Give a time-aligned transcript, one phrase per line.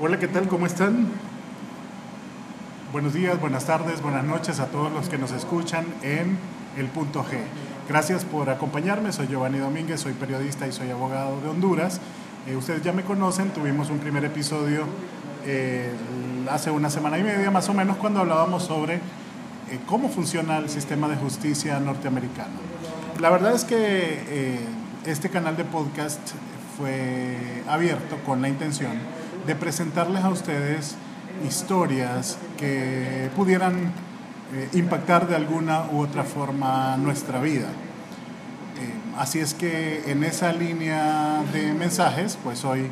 [0.00, 0.48] Hola, ¿qué tal?
[0.48, 1.06] ¿Cómo están?
[2.90, 6.36] Buenos días, buenas tardes, buenas noches a todos los que nos escuchan en
[6.76, 7.38] El Punto G.
[7.88, 12.00] Gracias por acompañarme, soy Giovanni Domínguez, soy periodista y soy abogado de Honduras.
[12.48, 14.82] Eh, ustedes ya me conocen, tuvimos un primer episodio
[15.46, 15.92] eh,
[16.50, 20.68] hace una semana y media más o menos cuando hablábamos sobre eh, cómo funciona el
[20.68, 22.71] sistema de justicia norteamericano.
[23.20, 24.58] La verdad es que
[25.06, 26.20] este canal de podcast
[26.76, 28.92] fue abierto con la intención
[29.46, 30.96] de presentarles a ustedes
[31.46, 33.92] historias que pudieran
[34.72, 37.68] impactar de alguna u otra forma nuestra vida.
[39.18, 42.88] así es que en esa línea de mensajes, pues hoy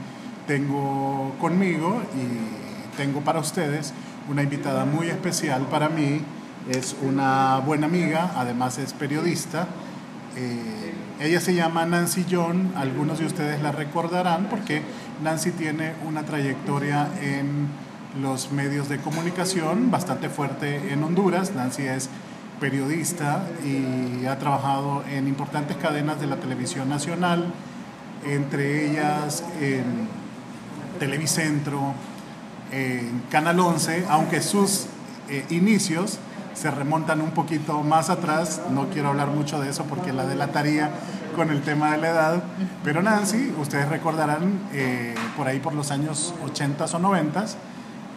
[0.46, 3.92] tengo conmigo y tengo para ustedes
[4.28, 6.20] una invitada muy especial para mí.
[6.68, 9.66] Es una buena amiga, además es periodista.
[10.36, 14.82] Eh, ella se llama Nancy John, algunos de ustedes la recordarán porque
[15.22, 17.68] Nancy tiene una trayectoria en
[18.20, 21.54] los medios de comunicación bastante fuerte en Honduras.
[21.54, 22.08] Nancy es
[22.60, 27.52] periodista y ha trabajado en importantes cadenas de la televisión nacional,
[28.24, 30.08] entre ellas en
[30.98, 31.94] Televicentro,
[32.70, 34.86] en Canal 11, aunque sus
[35.28, 36.18] eh, inicios
[36.54, 40.90] se remontan un poquito más atrás, no quiero hablar mucho de eso porque la delataría
[41.34, 42.42] con el tema de la edad,
[42.84, 47.44] pero Nancy, ustedes recordarán, eh, por ahí por los años 80 o 90,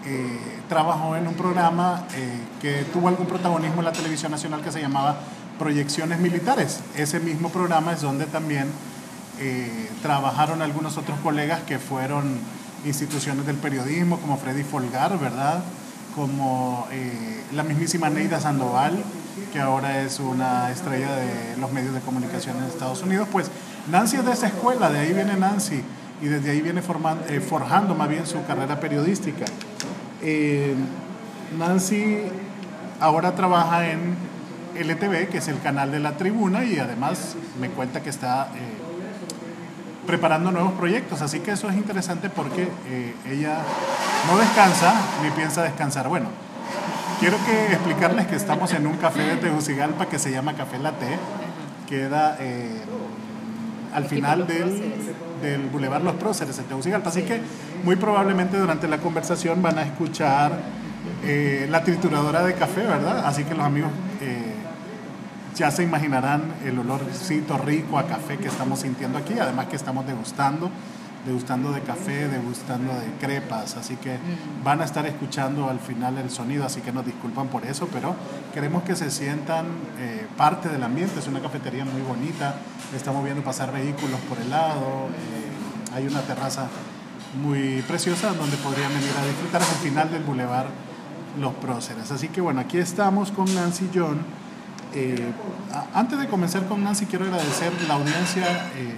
[0.06, 2.03] eh, trabajó en un programa
[2.62, 5.16] que tuvo algún protagonismo en la televisión nacional que se llamaba
[5.59, 6.81] Proyecciones Militares.
[6.95, 8.70] Ese mismo programa es donde también
[10.02, 12.40] trabajaron algunos otros colegas que fueron
[12.86, 15.64] instituciones del periodismo como Freddy Folgar, ¿verdad?
[16.16, 19.03] Como eh, la mismísima Neida Sandoval,
[19.52, 23.28] que ahora es una estrella de los medios de comunicación en Estados Unidos.
[23.31, 23.50] Pues
[23.92, 25.81] Nancy es de esa escuela, de ahí viene Nancy,
[26.22, 29.45] y desde ahí viene formando, eh, forjando más bien su carrera periodística.
[30.22, 30.75] Eh,
[31.57, 32.19] Nancy
[33.00, 34.16] ahora trabaja en
[34.75, 38.50] LTV, que es el canal de la tribuna, y además me cuenta que está
[40.06, 41.22] preparando nuevos proyectos.
[41.22, 43.58] Así que eso es interesante porque eh, ella
[44.30, 44.94] no descansa
[45.24, 46.08] ni piensa descansar.
[46.08, 46.28] Bueno,
[47.19, 51.18] quiero que explicarles que estamos en un café de Tegucigalpa que se llama Café Latte.
[51.88, 52.81] Queda eh,
[53.94, 54.81] al final del,
[55.42, 57.09] del Boulevard Los Próceres en Tegucigalpa.
[57.09, 57.42] Así que
[57.84, 60.52] muy probablemente durante la conversación van a escuchar
[61.25, 63.25] eh, la trituradora de café, ¿verdad?
[63.25, 63.92] Así que los amigos
[65.56, 70.06] ya se imaginarán el olorcito rico a café que estamos sintiendo aquí, además que estamos
[70.06, 70.69] degustando,
[71.25, 74.18] degustando de café, degustando de crepas, así que
[74.63, 78.16] van a estar escuchando al final el sonido, así que nos disculpan por eso, pero
[78.53, 79.68] queremos que se sientan
[80.00, 82.56] eh, parte del ambiente, es una cafetería muy bonita,
[82.96, 86.68] estamos viendo pasar vehículos por el lado, eh, hay una terraza
[87.42, 90.68] muy preciosa donde podrían venir a disfrutar al final del bulevar
[91.40, 92.12] Los Próceres.
[92.12, 94.19] Así que bueno, aquí estamos con Nancy John
[94.96, 95.34] eh,
[95.94, 98.96] antes de comenzar con Nancy, quiero agradecer la audiencia eh,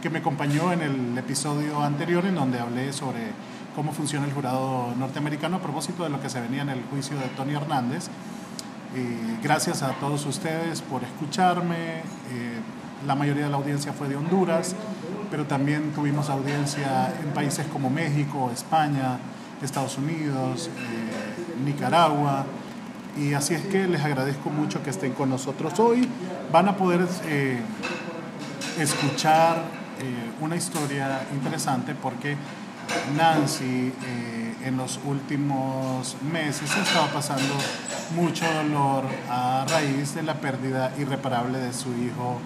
[0.00, 3.32] que me acompañó en el episodio anterior en donde hablé sobre
[3.76, 7.18] cómo funciona el jurado norteamericano a propósito de lo que se venía en el juicio
[7.18, 8.06] de Tony Hernández.
[8.94, 12.02] Eh, gracias a todos ustedes por escucharme.
[13.06, 14.74] la mayoría de la audiencia fue de Honduras,
[15.30, 19.18] pero también tuvimos audiencia en países como México, España,
[19.60, 20.70] Estados Unidos,
[21.66, 22.46] Nicaragua.
[23.16, 26.08] Y así es que les agradezco mucho que estén con nosotros hoy.
[26.50, 27.60] Van a poder eh,
[28.78, 29.58] escuchar
[30.00, 32.36] eh, una historia interesante porque
[33.16, 37.54] Nancy eh, en los últimos meses estaba pasando
[38.16, 42.40] mucho dolor a raíz de la pérdida irreparable de su hijo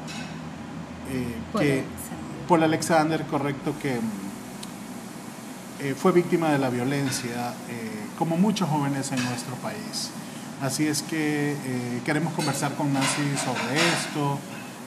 [1.53, 2.47] Paul que Alexander.
[2.47, 3.99] Paul Alexander, correcto, que
[5.95, 7.55] fue víctima de la violencia,
[8.19, 10.11] como muchos jóvenes en nuestro país.
[10.61, 14.39] Así es que eh, queremos conversar con Nancy sobre esto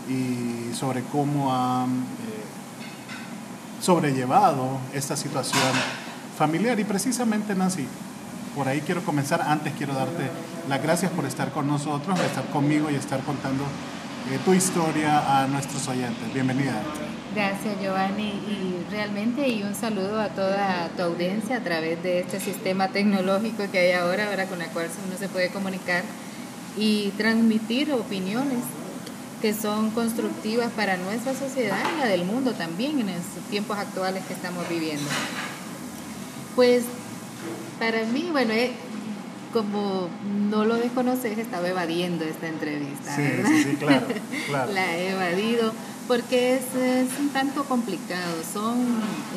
[0.09, 5.71] y sobre cómo ha eh, sobrellevado esta situación
[6.37, 6.77] familiar.
[6.79, 7.87] Y precisamente, Nancy,
[8.53, 9.41] por ahí quiero comenzar.
[9.41, 10.29] Antes quiero darte
[10.67, 13.63] las gracias por estar con nosotros, estar conmigo y estar contando
[14.29, 16.33] eh, tu historia a nuestros oyentes.
[16.33, 16.81] Bienvenida.
[17.33, 22.39] Gracias Giovanni y realmente y un saludo a toda tu audiencia a través de este
[22.41, 26.03] sistema tecnológico que hay ahora, ahora con el cual uno se puede comunicar
[26.77, 28.59] y transmitir opiniones
[29.41, 34.23] que son constructivas para nuestra sociedad y la del mundo también en los tiempos actuales
[34.25, 35.09] que estamos viviendo.
[36.55, 36.83] Pues
[37.79, 38.71] para mí, bueno, eh,
[39.53, 40.09] como
[40.49, 43.49] no lo desconoces, estaba evadiendo esta entrevista, Sí, ¿verdad?
[43.49, 44.05] sí, sí, claro,
[44.47, 44.71] claro.
[44.73, 45.73] La he evadido
[46.11, 48.43] Porque es, es un tanto complicado.
[48.43, 48.77] Son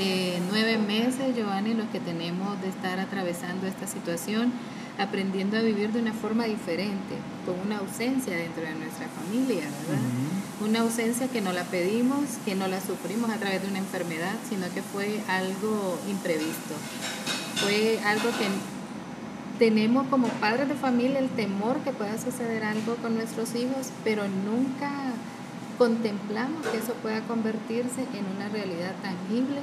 [0.00, 4.52] eh, nueve meses, Giovanni, los que tenemos de estar atravesando esta situación,
[4.98, 7.14] aprendiendo a vivir de una forma diferente,
[7.46, 10.02] con una ausencia dentro de nuestra familia, ¿verdad?
[10.68, 14.34] Una ausencia que no la pedimos, que no la sufrimos a través de una enfermedad,
[14.48, 16.74] sino que fue algo imprevisto.
[17.62, 18.48] Fue algo que
[19.60, 24.24] tenemos como padres de familia el temor que pueda suceder algo con nuestros hijos, pero
[24.26, 24.90] nunca
[25.78, 29.60] contemplamos que eso pueda convertirse en una realidad tangible.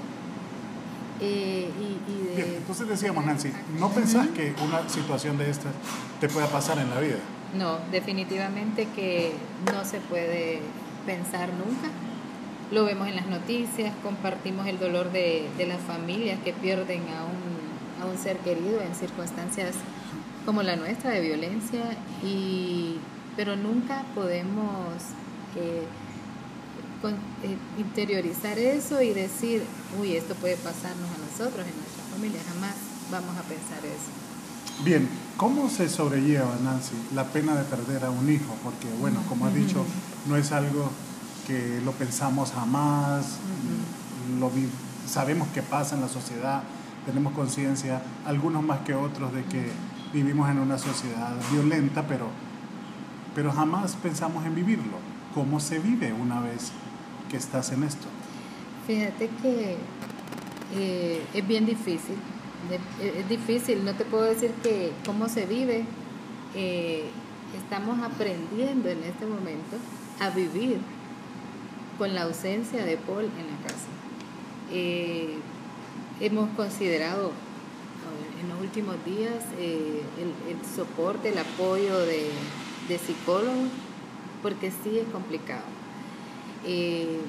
[1.19, 5.73] Eh, y, Bien, entonces decíamos, Nancy, ¿no pensás que una situación de estas
[6.19, 7.17] te pueda pasar en la vida?
[7.55, 9.33] No, definitivamente que
[9.71, 10.61] no se puede
[11.05, 11.89] pensar nunca.
[12.71, 17.25] Lo vemos en las noticias, compartimos el dolor de, de las familias que pierden a
[17.25, 17.61] un
[18.01, 19.75] a un ser querido en circunstancias
[20.45, 21.81] como la nuestra de violencia,
[22.23, 22.97] y,
[23.35, 24.95] pero nunca podemos
[25.55, 25.85] eh,
[27.09, 29.63] eh, interiorizar eso y decir,
[29.99, 32.75] uy, esto puede pasarnos a nosotros, en nuestra familia, jamás
[33.11, 34.21] vamos a pensar eso.
[34.83, 35.07] Bien,
[35.37, 38.55] ¿cómo se sobrelleva, Nancy, la pena de perder a un hijo?
[38.63, 39.85] Porque, bueno, como has dicho,
[40.27, 40.89] no es algo
[41.47, 43.37] que lo pensamos jamás,
[44.39, 44.51] lo
[45.07, 46.63] sabemos que pasa en la sociedad,
[47.05, 49.71] tenemos conciencia, algunos más que otros, de que
[50.13, 52.27] vivimos en una sociedad violenta, pero,
[53.33, 54.97] pero jamás pensamos en vivirlo.
[55.33, 56.71] ¿Cómo se vive una vez
[57.31, 58.07] que estás en esto?
[58.85, 59.77] Fíjate que
[60.75, 62.17] eh, es bien difícil.
[63.01, 65.85] Es difícil, no te puedo decir que cómo se vive.
[66.53, 67.09] Eh,
[67.57, 69.77] estamos aprendiendo en este momento
[70.19, 70.79] a vivir
[71.97, 73.87] con la ausencia de Paul en la casa.
[74.71, 75.37] Eh,
[76.19, 77.31] hemos considerado
[78.41, 82.29] en los últimos días eh, el, soporte, el apoyo de,
[83.05, 83.69] psicólogos,
[84.41, 85.63] porque sí es complicado.
[86.65, 87.19] Eh,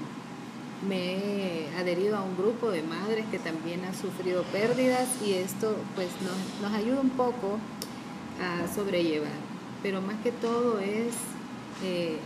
[0.86, 5.76] me he adherido a un grupo de madres que también han sufrido pérdidas y esto
[5.94, 6.08] pues
[6.60, 7.58] nos, ayuda un poco
[8.42, 9.30] a sobrellevar,
[9.82, 11.14] pero más que todo es
[11.84, 12.18] eh,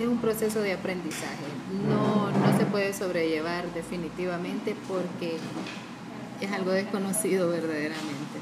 [0.00, 1.44] es un proceso de aprendizaje.
[1.88, 5.38] No, no se puede sobrellevar definitivamente porque
[6.40, 8.38] es algo desconocido verdaderamente.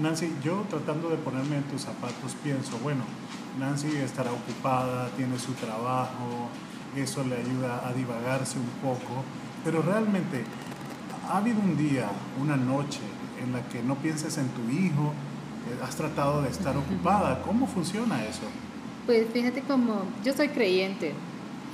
[0.00, 3.04] Nancy, yo tratando de ponerme en tus zapatos pienso, bueno,
[3.58, 6.48] Nancy estará ocupada, tiene su trabajo,
[7.02, 9.24] eso le ayuda a divagarse un poco,
[9.64, 10.44] pero realmente,
[11.28, 12.08] ¿ha habido un día,
[12.40, 13.00] una noche
[13.42, 15.12] en la que no pienses en tu hijo?
[15.82, 17.42] ¿Has tratado de estar ocupada?
[17.42, 18.42] ¿Cómo funciona eso?
[19.06, 21.12] Pues fíjate como yo soy creyente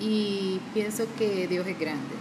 [0.00, 2.14] y pienso que Dios es grande.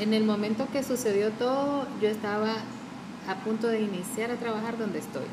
[0.00, 2.54] En, el momento que sucedió todo, yo estaba
[3.28, 5.26] a punto de iniciar a trabajar donde estoy.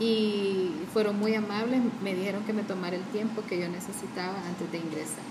[0.00, 4.72] Y fueron muy amables, me dijeron que me tomara el tiempo que yo necesitaba antes
[4.72, 5.24] de ingresar.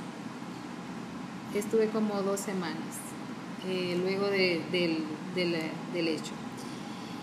[1.56, 2.78] Estuve como dos semanas
[3.68, 4.62] eh, luego del,
[5.34, 6.34] del hecho.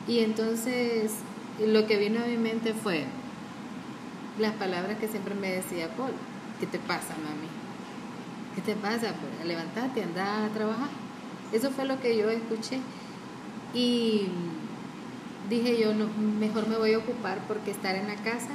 [0.09, 1.13] Y entonces
[1.65, 3.05] lo que vino a mi mente fue,
[4.39, 6.13] las palabras que siempre me decía Paul,
[6.61, 7.49] ¿qué te pasa, mami?
[8.55, 9.15] ¿Qué te pasa?
[9.15, 10.89] Pues, levantarte, anda a trabajar.
[11.53, 12.81] Eso fue lo que yo escuché.
[13.75, 14.29] Y
[15.49, 16.09] dije yo, no,
[16.39, 18.51] mejor me voy a ocupar porque estar en la casa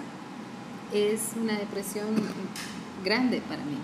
[0.93, 2.15] es una depresión
[3.03, 3.77] grande para mí.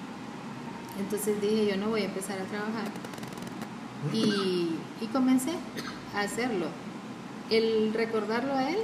[1.00, 2.92] Entonces dije, yo no voy a empezar a trabajar.
[4.14, 5.52] Y, y comencé
[6.16, 6.68] a hacerlo.
[7.50, 8.80] El recordarlo a él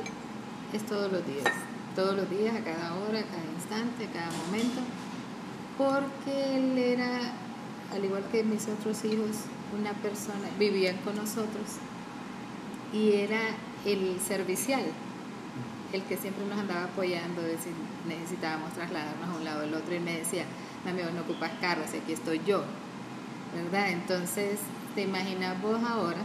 [0.73, 1.53] es todos los días
[1.95, 4.81] todos los días, a cada hora, a cada instante, a cada momento,
[5.77, 7.33] porque él era,
[7.93, 9.45] al igual que mis otros hijos,
[9.77, 11.77] una persona, vivían con nosotros
[12.91, 13.39] y era
[13.85, 14.83] el servicial,
[15.91, 17.69] el que siempre nos andaba apoyando, de si
[18.07, 20.45] necesitábamos trasladarnos a un lado del otro y me decía,
[20.85, 22.63] mami, vos no ocupas carro, así aquí estoy yo,
[23.53, 23.91] ¿verdad?
[23.91, 24.59] Entonces,
[24.95, 26.21] te imaginas vos ahora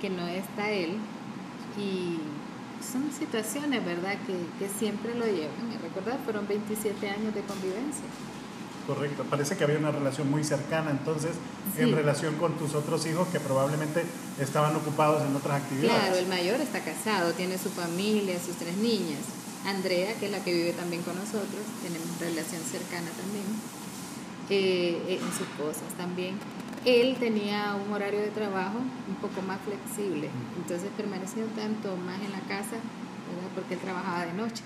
[0.00, 0.96] que no está él
[1.78, 2.18] y
[2.82, 5.72] son situaciones, ¿verdad?, que, siempre lo llevan.
[5.72, 8.04] Y recordar, fueron 27 años de convivencia.
[8.86, 11.32] Correcto, parece que había una relación muy cercana entonces
[11.78, 14.04] en relación con tus otros hijos que probablemente
[14.40, 16.00] estaban ocupados en otras actividades.
[16.00, 19.20] Claro, el mayor está casado, tiene su familia, sus tres niñas.
[19.64, 23.46] Andrea, que es la que vive también con nosotros, tenemos relación cercana también,
[24.50, 26.36] eh, eh en sus cosas también
[26.84, 32.32] él tenía un horario de trabajo un poco más flexible, entonces permanecía tanto más en
[32.32, 32.76] la casa,
[33.54, 34.62] porque él trabajaba de noche.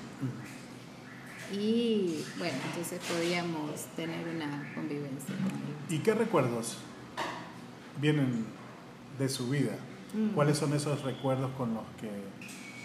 [1.52, 5.34] Y bueno, entonces podíamos tener una convivencia.
[5.88, 6.78] ¿Y qué recuerdos
[8.00, 8.44] vienen
[9.18, 9.72] de su vida?
[10.12, 10.34] Mm.
[10.34, 12.10] ¿Cuáles son esos recuerdos con los que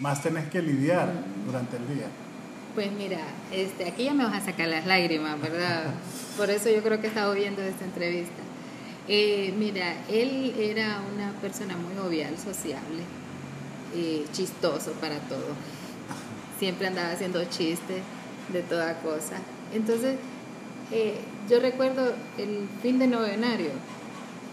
[0.00, 1.12] más tenés que lidiar
[1.44, 2.06] durante el día?
[2.74, 3.18] Pues mira,
[3.50, 5.92] este, aquí ya me vas a sacar las lágrimas, ¿verdad?
[6.36, 8.42] Por eso yo creo que he estado viendo esta entrevista.
[9.08, 13.02] Eh, mira, él era una persona muy jovial, sociable,
[13.94, 15.48] eh, chistoso para todo.
[16.58, 18.02] Siempre andaba haciendo chistes
[18.48, 19.36] de toda cosa.
[19.72, 20.16] Entonces,
[20.90, 21.14] eh,
[21.48, 23.70] yo recuerdo el fin de novenario,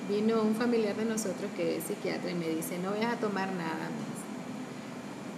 [0.10, 3.52] vino un familiar de nosotros que es psiquiatra y me dice, no vayas a tomar
[3.52, 4.20] nada más,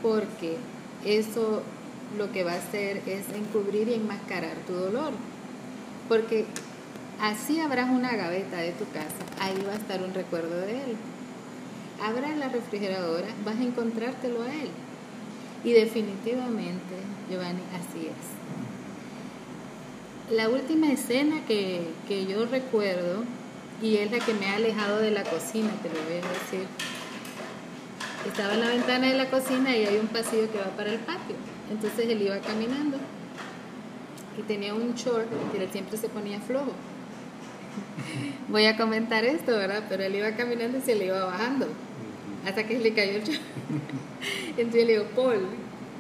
[0.02, 0.58] porque
[1.06, 1.64] eso
[2.18, 5.12] lo que va a hacer es encubrir y enmascarar tu dolor.
[6.08, 6.46] Porque
[7.22, 10.98] así habrás una gaveta de tu casa, ahí va a estar un recuerdo de él.
[12.04, 14.70] Abras la refrigeradora, vas a encontrártelo a él.
[15.64, 16.96] Y definitivamente,
[17.30, 18.32] Giovanni, así es.
[20.36, 23.24] La última escena que, que yo recuerdo,
[23.82, 26.68] y es la que me ha alejado de la cocina, te lo voy a decir,
[28.28, 31.00] estaba en la ventana de la cocina y hay un pasillo que va para el
[31.00, 31.36] patio.
[31.70, 32.98] Entonces él iba caminando
[34.38, 36.72] y tenía un short que él siempre se ponía flojo.
[38.48, 39.84] Voy a comentar esto, ¿verdad?
[39.90, 41.68] Pero él iba caminando y se le iba bajando
[42.46, 43.40] hasta que le cayó el short.
[44.58, 45.48] Entonces le digo, Paul,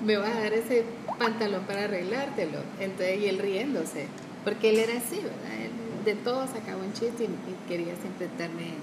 [0.05, 0.83] me vas a dar ese
[1.19, 2.59] pantalón para arreglártelo.
[2.79, 4.07] Entonces, y él riéndose,
[4.43, 5.61] porque él era así, ¿verdad?
[5.61, 5.71] Él
[6.05, 8.73] de todo sacaba un chiste y, quería siempre estarme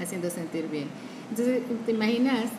[0.00, 0.88] haciendo sentir bien.
[1.30, 2.50] Entonces, ¿te imaginas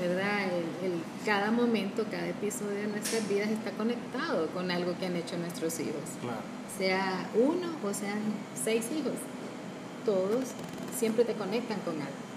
[0.00, 0.48] ¿verdad?
[0.82, 5.36] El, cada momento, cada episodio de nuestras vidas está conectado con algo que han hecho
[5.36, 6.16] nuestros hijos.
[6.78, 8.20] Sea uno o sean
[8.62, 9.12] seis hijos,
[10.04, 10.44] todos
[10.96, 12.29] siempre te conectan con algo.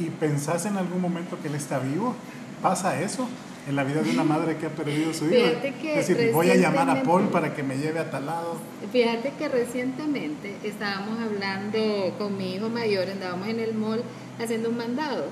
[0.00, 2.14] ¿Y pensás en algún momento que él está vivo?
[2.62, 3.28] ¿Pasa eso?
[3.68, 5.36] en la vida de una madre que ha perdido a su hijo.
[5.36, 8.56] es decir, voy a llamar a Paul para que me lleve a tal lado.
[8.90, 14.02] Fíjate que recientemente estábamos hablando con mi hijo mayor, andábamos en el mall
[14.42, 15.26] haciendo un mandado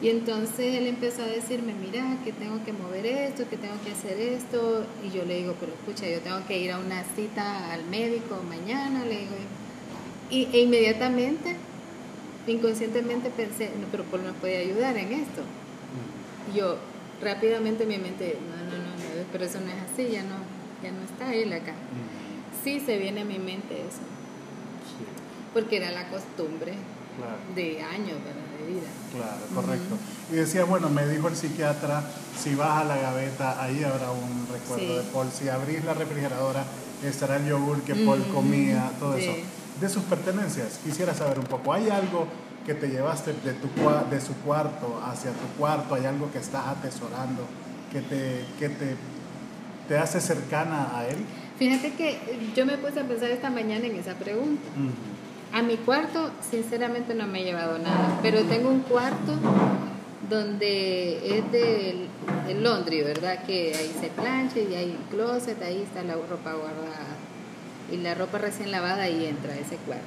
[0.00, 3.90] y entonces él empezó a decirme, mira, que tengo que mover esto, que tengo que
[3.90, 4.86] hacer esto.
[5.04, 8.40] Y yo le digo, pero escucha, yo tengo que ir a una cita al médico
[8.48, 9.34] mañana, le digo.
[10.30, 11.56] Y, e inmediatamente,
[12.48, 15.42] inconscientemente pensé, no, pero Paul nos puede ayudar en esto.
[16.54, 16.76] Yo
[17.22, 20.36] rápidamente mi mente, no, no, no, no, pero eso no es así, ya no,
[20.82, 21.74] ya no está él acá.
[22.64, 24.00] Sí se viene a mi mente eso.
[25.52, 26.74] Porque era la costumbre
[27.54, 28.48] de años, ¿verdad?
[29.14, 29.96] Claro, correcto.
[30.30, 32.02] Y decía, bueno, me dijo el psiquiatra,
[32.38, 35.28] si vas a la gaveta, ahí habrá un recuerdo de Paul.
[35.32, 36.64] Si abrís la refrigeradora,
[37.04, 39.32] estará el yogur que Paul comía, todo eso.
[39.80, 42.26] De sus pertenencias, quisiera saber un poco, ¿hay algo
[42.66, 43.68] que te llevaste de, tu,
[44.10, 45.94] de su cuarto hacia tu cuarto?
[45.94, 47.42] ¿Hay algo que estás atesorando,
[47.92, 48.96] que te, que te,
[49.86, 51.16] te hace cercana a él?
[51.58, 52.18] Fíjate que
[52.54, 54.62] yo me puse a pensar esta mañana en esa pregunta.
[55.52, 59.34] A mi cuarto, sinceramente, no me he llevado nada, pero tengo un cuarto
[60.28, 62.06] donde es de,
[62.46, 63.44] de laundry, ¿verdad?
[63.44, 67.16] Que ahí se plancha y hay closet, ahí está la ropa guardada.
[67.90, 70.04] Y la ropa recién lavada ahí entra a ese cuarto.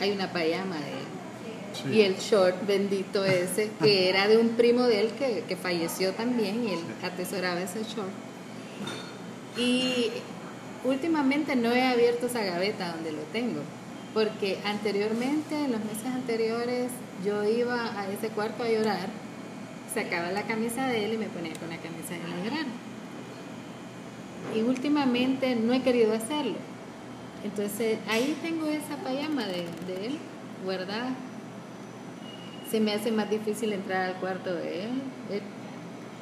[0.00, 1.92] Hay una payama de él.
[1.94, 6.12] Y el short bendito ese, que era de un primo de él que, que falleció
[6.12, 8.10] también y él atesoraba ese short.
[9.56, 10.10] Y
[10.84, 13.60] últimamente no he abierto esa gaveta donde lo tengo,
[14.14, 16.90] porque anteriormente, en los meses anteriores,
[17.24, 19.08] yo iba a ese cuarto a llorar,
[19.92, 22.66] sacaba la camisa de él y me ponía con la camisa de él a llorar.
[24.54, 26.56] Y últimamente no he querido hacerlo.
[27.44, 30.18] Entonces ahí tengo esa payama de, de él
[30.64, 31.10] guardada.
[32.70, 34.90] Se me hace más difícil entrar al cuarto de él.
[35.30, 35.42] He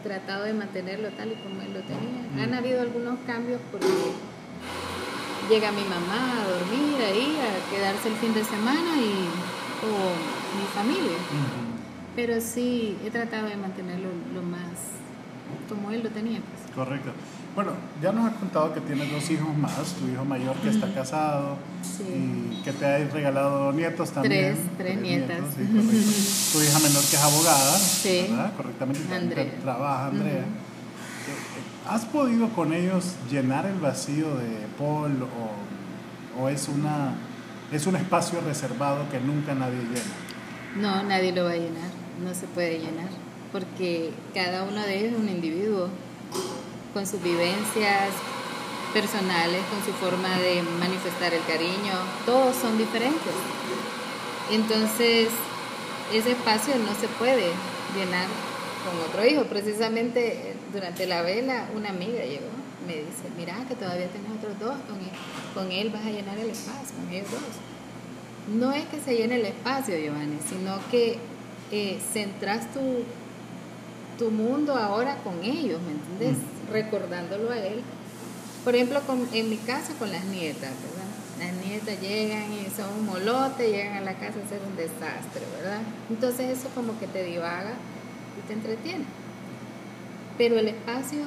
[0.03, 2.45] tratado de mantenerlo tal y como él lo tenía.
[2.45, 3.87] Han habido algunos cambios porque
[5.49, 9.29] llega mi mamá a dormir ahí, a quedarse el fin de semana y
[9.83, 11.19] o mi familia.
[12.17, 15.01] Pero sí he tratado de mantenerlo lo más
[15.69, 16.41] como él lo tenía.
[16.41, 16.75] Pues.
[16.75, 17.11] Correcto.
[17.55, 20.93] Bueno, ya nos has contado que tienes dos hijos más, tu hijo mayor que está
[20.95, 21.57] casado
[21.99, 24.55] y que te ha regalado nietos también.
[24.55, 25.41] Tres, tres, nietas.
[25.57, 28.53] tu hija menor que es abogada, ¿verdad?
[28.57, 29.55] Correctamente, Andrea.
[29.63, 30.45] trabaja Andrea.
[31.89, 35.27] ¿Has podido con ellos llenar el vacío de Paul
[36.39, 37.15] o, es, una,
[37.73, 40.15] es un espacio reservado que nunca nadie llena?
[40.77, 41.91] No, nadie lo va a llenar,
[42.25, 43.09] no se puede llenar,
[43.51, 45.89] porque cada uno de ellos es un individuo
[46.93, 48.11] con sus vivencias
[48.93, 51.95] personales, con su forma de manifestar el cariño,
[52.27, 53.35] todos son diferentes.
[54.51, 55.29] Entonces,
[56.13, 57.53] ese espacio no se puede
[57.97, 58.27] llenar
[58.85, 59.45] con otro hijo.
[59.45, 62.51] Precisamente durante la vela una amiga llegó,
[62.87, 64.75] me dice, mira que todavía tienes otros dos,
[65.55, 68.57] con él, vas a llenar el espacio, con ellos dos.
[68.59, 71.19] No es que se llene el espacio, Giovanni, sino que
[71.71, 73.05] eh, centras tu,
[74.19, 76.60] tu mundo ahora con ellos, ¿me entiendes?
[76.71, 77.83] Recordándolo a él.
[78.65, 79.01] Por ejemplo,
[79.33, 81.11] en mi casa con las nietas, ¿verdad?
[81.39, 85.43] Las nietas llegan y son un molote, llegan a la casa a ser un desastre,
[85.57, 85.81] ¿verdad?
[86.11, 87.73] Entonces eso como que te divaga
[88.39, 89.05] y te entretiene.
[90.37, 91.21] Pero el espacio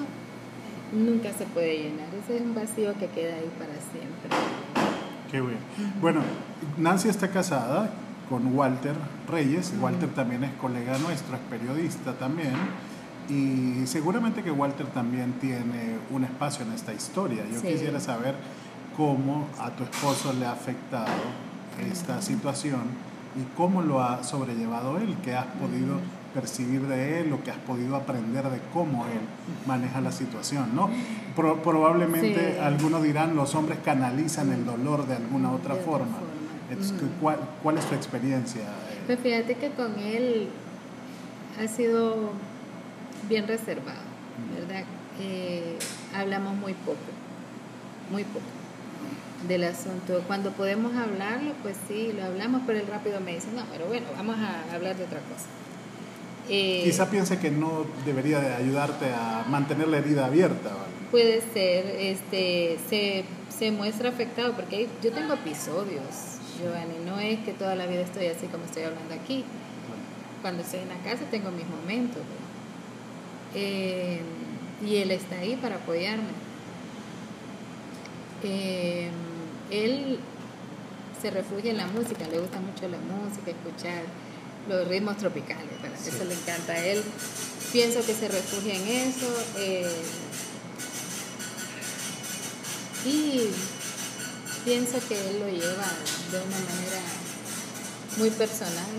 [0.91, 4.29] nunca se puede llenar, ese es un vacío que queda ahí para siempre.
[5.31, 5.57] Qué bueno.
[5.99, 6.21] Bueno,
[6.77, 7.89] Nancy está casada
[8.29, 8.95] con Walter
[9.27, 12.53] Reyes, Walter también es colega nuestro, es periodista también.
[13.29, 17.43] Y seguramente que Walter también tiene un espacio en esta historia.
[17.51, 18.35] Yo quisiera saber
[18.97, 21.11] cómo a tu esposo le ha afectado
[21.91, 22.81] esta situación
[23.35, 25.99] y cómo lo ha sobrellevado él, qué has podido
[26.33, 29.21] percibir de él, lo que has podido aprender de cómo él
[29.67, 30.89] maneja la situación, ¿no?
[31.35, 36.17] probablemente algunos dirán los hombres canalizan el dolor de alguna otra forma.
[37.61, 38.63] ¿cuál, es tu experiencia?
[39.05, 40.49] Pues fíjate que con él
[41.61, 42.31] ha sido
[43.33, 44.05] bien reservado,
[44.53, 44.83] ¿verdad?
[45.19, 45.79] Eh,
[46.13, 46.99] hablamos muy poco,
[48.11, 48.45] muy poco
[49.47, 50.21] del asunto.
[50.27, 54.05] Cuando podemos hablarlo, pues sí, lo hablamos, pero él rápido me dice, no, pero bueno,
[54.15, 55.47] vamos a hablar de otra cosa.
[56.47, 60.69] Eh, Quizá piense que no debería de ayudarte a mantener la herida abierta.
[61.09, 63.25] Puede ser, este, se,
[63.57, 68.27] se muestra afectado, porque yo tengo episodios, Giovanni, no es que toda la vida estoy
[68.27, 69.43] así como estoy hablando aquí.
[70.43, 72.21] Cuando estoy en la casa tengo mis momentos.
[73.55, 74.19] Eh,
[74.85, 76.31] y él está ahí para apoyarme.
[78.43, 79.09] Eh,
[79.71, 80.19] él
[81.21, 84.03] se refugia en la música, le gusta mucho la música, escuchar
[84.67, 85.69] los ritmos tropicales,
[86.05, 87.01] eso le encanta a él.
[87.71, 89.27] Pienso que se refugia en eso.
[89.57, 89.87] Eh,
[93.05, 93.49] y
[94.63, 95.87] pienso que él lo lleva
[96.31, 97.01] de una manera
[98.17, 98.93] muy personal.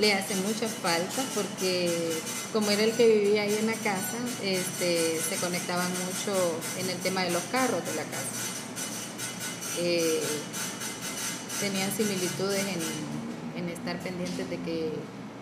[0.00, 2.12] Le hace mucha falta porque
[2.52, 6.34] como era el que vivía ahí en la casa, este, se conectaban mucho
[6.78, 8.58] en el tema de los carros de la casa.
[9.80, 10.20] Eh,
[11.60, 14.92] tenían similitudes en, en, estar pendientes de que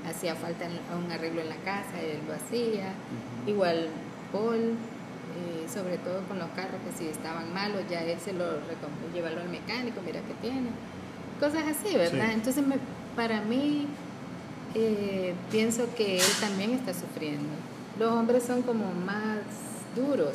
[0.08, 0.66] hacía falta
[0.96, 2.94] un arreglo en la casa, él lo hacía.
[3.46, 3.88] Igual
[4.32, 4.76] Paul,
[5.36, 8.44] eh, sobre todo con los carros que si estaban malos, ya él se lo
[9.12, 10.70] llevarlo al mecánico, mira qué tiene.
[11.38, 12.32] Cosas así, ¿verdad?
[12.32, 12.64] Entonces
[13.14, 13.86] para mí
[14.78, 17.48] eh, pienso que él también está sufriendo.
[17.98, 19.38] Los hombres son como más
[19.96, 20.34] duros,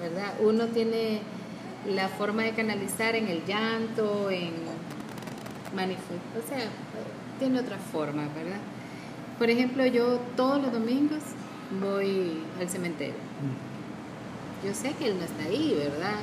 [0.00, 0.34] ¿verdad?
[0.40, 1.20] Uno tiene
[1.88, 4.54] la forma de canalizar en el llanto, en
[5.72, 6.68] manifestar, o sea,
[7.38, 8.58] tiene otra forma, ¿verdad?
[9.38, 11.22] Por ejemplo, yo todos los domingos
[11.80, 13.14] voy al cementerio.
[14.66, 16.18] Yo sé que él no está ahí, ¿verdad?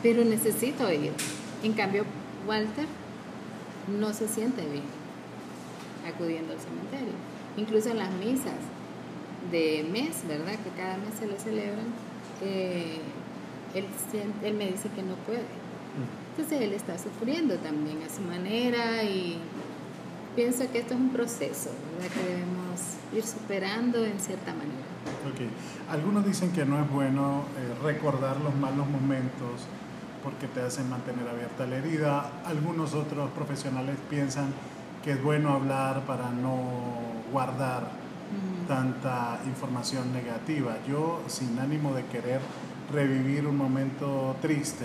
[0.00, 1.12] Pero necesito ir.
[1.64, 2.04] En cambio,
[2.46, 2.86] Walter
[3.88, 4.97] no se siente bien
[6.08, 7.14] acudiendo al cementerio.
[7.56, 8.54] Incluso en las misas
[9.50, 10.54] de mes, ¿verdad?
[10.62, 11.86] Que cada mes se le celebran,
[12.42, 13.00] eh,
[13.74, 15.44] él, me dice que no puede.
[16.30, 19.38] Entonces él está sufriendo también a su manera y
[20.36, 22.14] pienso que esto es un proceso ¿verdad?
[22.14, 22.80] que debemos
[23.12, 24.86] ir superando en cierta manera.
[25.32, 25.50] Okay.
[25.90, 29.66] Algunos dicen que no es bueno eh, recordar los malos momentos
[30.22, 32.42] porque te hacen mantener abierta la herida.
[32.44, 34.52] Algunos otros profesionales piensan
[35.08, 36.58] que es bueno hablar para no
[37.32, 37.92] guardar
[38.68, 40.76] tanta información negativa.
[40.86, 42.42] Yo, sin ánimo de querer
[42.92, 44.84] revivir un momento triste,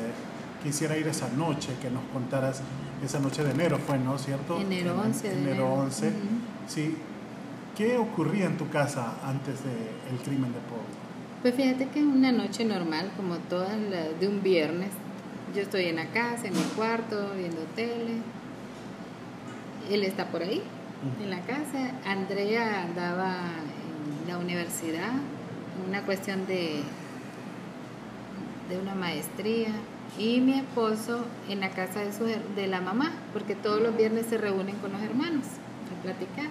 [0.64, 2.62] quisiera ir esa noche, que nos contaras,
[3.04, 4.18] esa noche de enero fue, ¿no?
[4.18, 4.62] ¿Cierto?
[4.62, 5.28] Enero 11.
[5.28, 6.14] enero, enero 11.
[6.68, 6.96] Sí.
[7.76, 10.88] ¿Qué ocurría en tu casa antes del crimen de Paul?
[11.42, 14.92] Pues fíjate que es una noche normal, como todas las de un viernes.
[15.54, 18.22] Yo estoy en la casa, en mi cuarto, viendo tele
[19.92, 20.62] él está por ahí,
[21.22, 21.92] en la casa.
[22.06, 23.36] Andrea andaba
[24.22, 25.12] en la universidad,
[25.88, 26.82] una cuestión de,
[28.70, 29.70] de una maestría.
[30.18, 34.28] Y mi esposo en la casa de, su, de la mamá, porque todos los viernes
[34.28, 35.46] se reúnen con los hermanos
[35.92, 36.50] a platicar.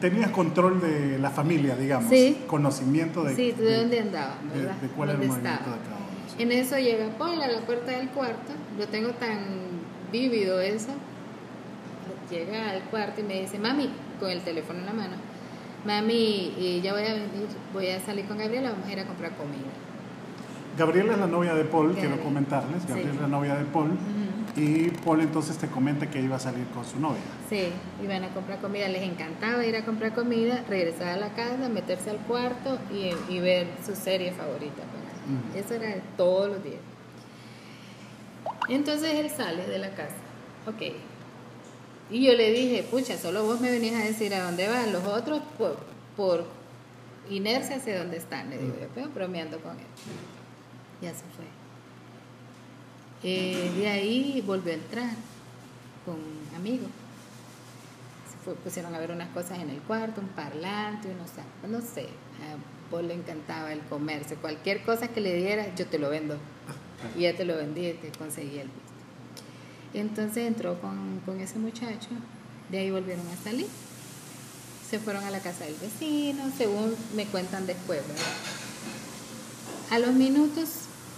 [0.00, 2.10] Tenías control de la familia, digamos.
[2.10, 2.42] Sí.
[2.48, 4.74] Conocimiento de, sí, de, dónde andaba, ¿verdad?
[4.74, 8.08] De, cuál era el movimiento de cada En eso llega Paul a la puerta del
[8.08, 9.38] cuarto, lo tengo tan
[10.10, 10.90] vívido eso,
[12.30, 15.16] llega al cuarto y me dice, mami, con el teléfono en la mano,
[15.84, 19.04] mami, eh, ya voy a venir, voy a salir con Gabriela, vamos a ir a
[19.06, 19.70] comprar comida.
[20.76, 23.92] Gabriela es la novia de Paul, quiero comentarles, Gabriela es la novia de Paul,
[24.56, 27.20] y Paul entonces te comenta que iba a salir con su novia.
[27.48, 27.68] Sí,
[28.02, 32.10] iban a comprar comida, les encantaba ir a comprar comida, regresar a la casa, meterse
[32.10, 34.82] al cuarto y, ver su serie favorita.
[35.54, 36.80] Eso era todos los días.
[38.68, 40.16] Entonces él sale de la casa.
[40.66, 40.94] Ok,
[42.10, 45.04] y yo le dije, pucha, solo vos me venís a decir a dónde van, los
[45.04, 45.76] otros por,
[46.16, 46.44] por
[47.30, 49.86] inercia sé dónde están, le digo yo, pero bromeando con él.
[51.02, 51.44] Ya se fue.
[53.22, 55.10] Eh, de ahí volvió a entrar
[56.04, 56.16] con
[56.54, 56.88] amigos.
[58.44, 61.30] Se pusieron a ver unas cosas en el cuarto, un parlante, unos,
[61.68, 65.98] no sé, a vos le encantaba el comercio, cualquier cosa que le diera, yo te
[65.98, 66.38] lo vendo.
[67.16, 68.70] Y ya te lo vendí y te conseguí el.
[69.96, 72.10] Entonces entró con, con ese muchacho,
[72.70, 73.66] de ahí volvieron a salir.
[74.88, 78.22] Se fueron a la casa del vecino, según me cuentan después, ¿verdad?
[79.90, 80.68] A los minutos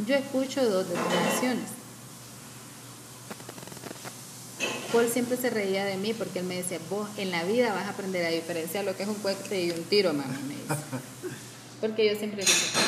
[0.07, 1.79] yo escucho dos detonaciones.
[4.93, 7.87] Paul siempre se reía de mí porque él me decía, vos en la vida vas
[7.87, 10.67] a aprender a diferenciar lo que es un cohete y un tiro, mami, me dice.
[11.81, 12.81] Porque yo siempre decía,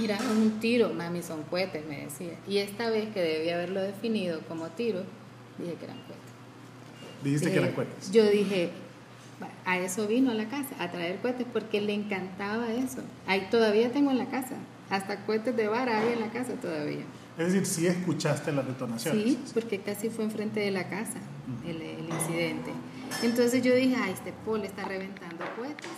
[0.00, 2.38] mira, un tiro, mami, son cohetes, me decía.
[2.48, 5.02] Y esta vez que debía haberlo definido como tiro,
[5.58, 7.22] dije que eran cohetes.
[7.22, 8.12] Dijiste que eran cohetes.
[8.12, 8.70] Yo dije,
[9.64, 13.02] a eso vino a la casa, a traer cohetes, porque le encantaba eso.
[13.26, 14.56] Ahí todavía tengo en la casa,
[14.90, 17.04] hasta cohetes de vara hay en la casa todavía.
[17.36, 19.22] Es decir, sí escuchaste las detonaciones.
[19.22, 21.18] Sí, porque casi fue enfrente de la casa
[21.66, 22.72] el, el incidente.
[23.22, 25.88] Entonces yo dije, ay, este Paul está reventando cohetes.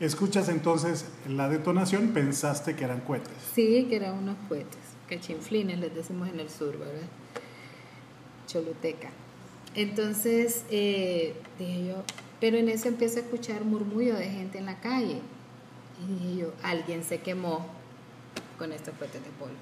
[0.00, 3.32] Escuchas entonces la detonación, pensaste que eran cohetes.
[3.54, 7.06] Sí, que eran unos cohetes, cachinflines les decimos en el sur, ¿verdad?
[8.46, 9.08] Choluteca.
[9.74, 12.02] Entonces eh, dije yo,
[12.40, 15.20] pero en eso empiezo a escuchar murmullo de gente en la calle.
[16.02, 17.66] Y dije yo, alguien se quemó
[18.58, 19.54] con estos cohetes de polvo.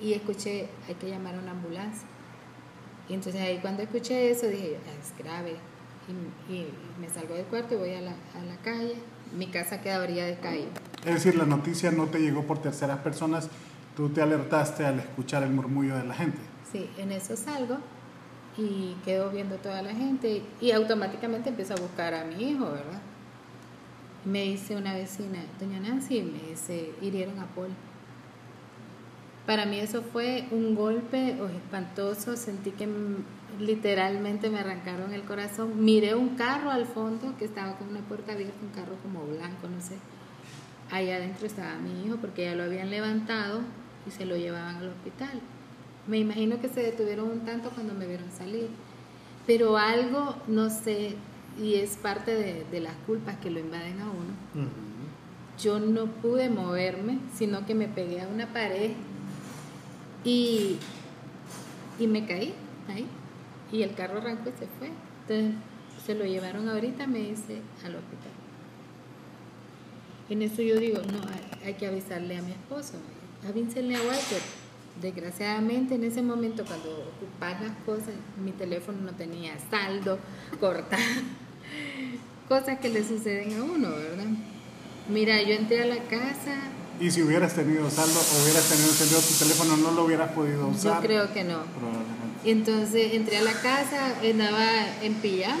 [0.00, 2.06] Y escuché, hay que llamar a una ambulancia.
[3.08, 5.56] Y entonces ahí cuando escuché eso dije yo, "Ah, es grave.
[6.48, 6.66] Y, y
[7.00, 8.94] me salgo del cuarto y voy a la, a la calle.
[9.36, 10.66] Mi casa queda de calle.
[11.06, 13.48] Es decir, la noticia no te llegó por terceras personas,
[13.96, 16.38] tú te alertaste al escuchar el murmullo de la gente.
[16.70, 17.78] Sí, en eso salgo
[18.56, 23.00] y quedo viendo toda la gente y automáticamente empiezo a buscar a mi hijo, ¿verdad?
[24.24, 27.70] Me dice una vecina, doña Nancy, me dice, hirieron a Paul.
[29.46, 32.88] Para mí eso fue un golpe oh, espantoso, sentí que
[33.58, 35.84] literalmente me arrancaron el corazón.
[35.84, 39.68] Miré un carro al fondo que estaba con una puerta abierta, un carro como blanco,
[39.68, 39.96] no sé.
[40.92, 43.62] Allá adentro estaba mi hijo porque ya lo habían levantado
[44.06, 45.40] y se lo llevaban al hospital.
[46.06, 48.68] Me imagino que se detuvieron un tanto cuando me vieron salir.
[49.46, 51.16] Pero algo, no sé,
[51.60, 54.68] y es parte de, de las culpas que lo invaden a uno.
[55.60, 58.92] Yo no pude moverme, sino que me pegué a una pared
[60.24, 60.76] y,
[61.98, 62.54] y me caí
[62.88, 63.06] ahí.
[63.70, 64.90] Y el carro arrancó y se fue.
[65.22, 65.54] Entonces
[66.04, 68.32] se lo llevaron ahorita, me dice, al hospital.
[70.30, 72.94] En eso yo digo, no, hay, hay que avisarle a mi esposo.
[73.44, 74.40] A Walter.
[75.00, 80.18] Desgraciadamente en ese momento cuando ocupas las cosas, mi teléfono no tenía saldo,
[80.60, 81.02] cortado.
[82.48, 84.26] Cosas que le suceden a uno, ¿verdad?
[85.08, 86.54] Mira, yo entré a la casa,
[87.00, 90.60] Y si hubieras tenido saldo o hubieras tenido encendido tu teléfono, no lo hubieras podido
[90.60, 91.02] yo usar.
[91.02, 91.62] creo que no.
[91.64, 92.50] Probablemente.
[92.50, 95.58] Entonces entré a la casa, andaba en pijama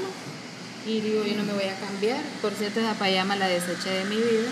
[0.86, 2.20] y digo, yo no me voy a cambiar.
[2.42, 4.50] Por cierto, esa pijama la deseché de mi vida.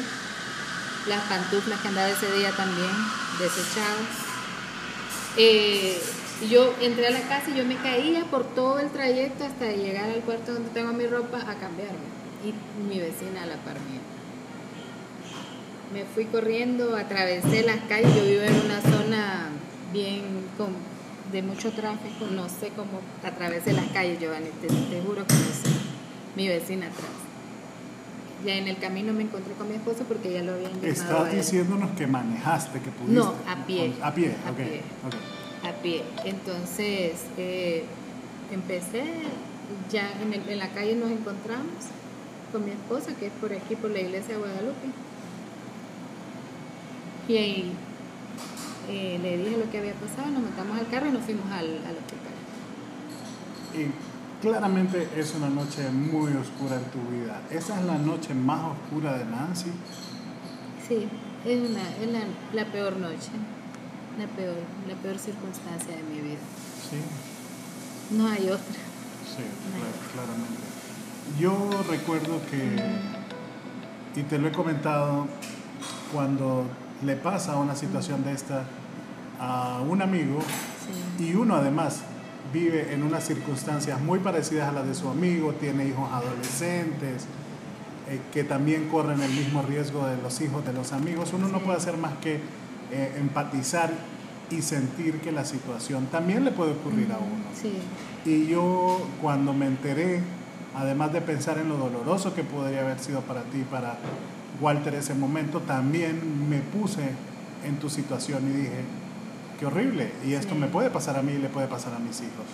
[1.07, 2.91] Las pantuflas que andaba ese día también
[3.39, 4.31] desechadas.
[5.37, 6.01] Eh,
[6.49, 10.11] yo entré a la casa y yo me caía por todo el trayecto hasta llegar
[10.11, 12.11] al cuarto donde tengo mi ropa a cambiarme.
[12.45, 14.01] Y mi vecina a la par mía.
[15.93, 19.49] Me fui corriendo, atravesé las calles, yo vivo en una zona
[19.93, 20.23] bien
[20.57, 20.69] con,
[21.33, 25.41] de mucho tráfico, no sé cómo atravesé las calles, Giovanni, te, te juro que no
[25.41, 25.71] sé.
[26.37, 27.30] Mi vecina atrás.
[28.45, 31.33] Ya en el camino me encontré con mi esposo porque ya lo habían llamado Estás
[31.33, 33.15] diciéndonos que manejaste, que pudiste.
[33.15, 33.93] No, a pie.
[34.03, 34.57] A pie, A ok.
[34.57, 34.81] pie.
[35.69, 36.03] a pie.
[36.25, 37.85] Entonces, eh,
[38.51, 39.05] empecé,
[39.91, 41.67] ya en, el- en la calle nos encontramos
[42.51, 44.89] con mi esposa, que es por aquí, por la iglesia de Guadalupe.
[47.29, 47.73] Y ahí
[48.89, 51.67] eh, le dije lo que había pasado, nos montamos al carro y nos fuimos al,
[51.67, 52.35] al hospital.
[53.75, 53.87] Y
[54.41, 57.41] claramente es una noche muy oscura en tu vida.
[57.51, 59.71] ¿Esa es la noche más oscura de Nancy?
[60.89, 61.07] Sí,
[61.45, 62.21] es, una, es la,
[62.65, 63.31] la peor noche,
[64.19, 64.57] la peor,
[64.89, 66.39] la peor circunstancia de mi vida.
[66.91, 68.59] Sí, No hay otra.
[69.25, 69.43] sí,
[69.77, 70.61] cla- claramente.
[71.39, 71.55] Yo
[71.89, 75.27] recuerdo que, y te lo he comentado,
[76.13, 76.65] cuando
[77.05, 78.65] le pasa una situación de esta
[79.39, 80.41] a un amigo,
[81.19, 81.25] Sí.
[81.29, 82.01] y uno además
[82.53, 87.25] vive en unas circunstancias muy parecidas a las de su amigo, tiene hijos adolescentes,
[88.09, 91.61] eh, que también corren el mismo riesgo de los hijos de los amigos, uno no
[91.61, 92.41] puede hacer más que
[92.91, 93.91] eh, empatizar
[94.51, 97.45] y sentir que la situación también le puede ocurrir a uno.
[97.55, 97.73] Sí,
[98.25, 100.21] Y yo cuando me enteré
[100.75, 103.99] además de pensar en lo doloroso que podría haber sido para ti, para
[104.61, 107.11] Walter ese momento, también me puse
[107.65, 108.85] en tu situación y dije,
[109.61, 112.19] qué horrible, y esto me puede pasar a mí y le puede pasar a mis
[112.21, 112.47] hijos.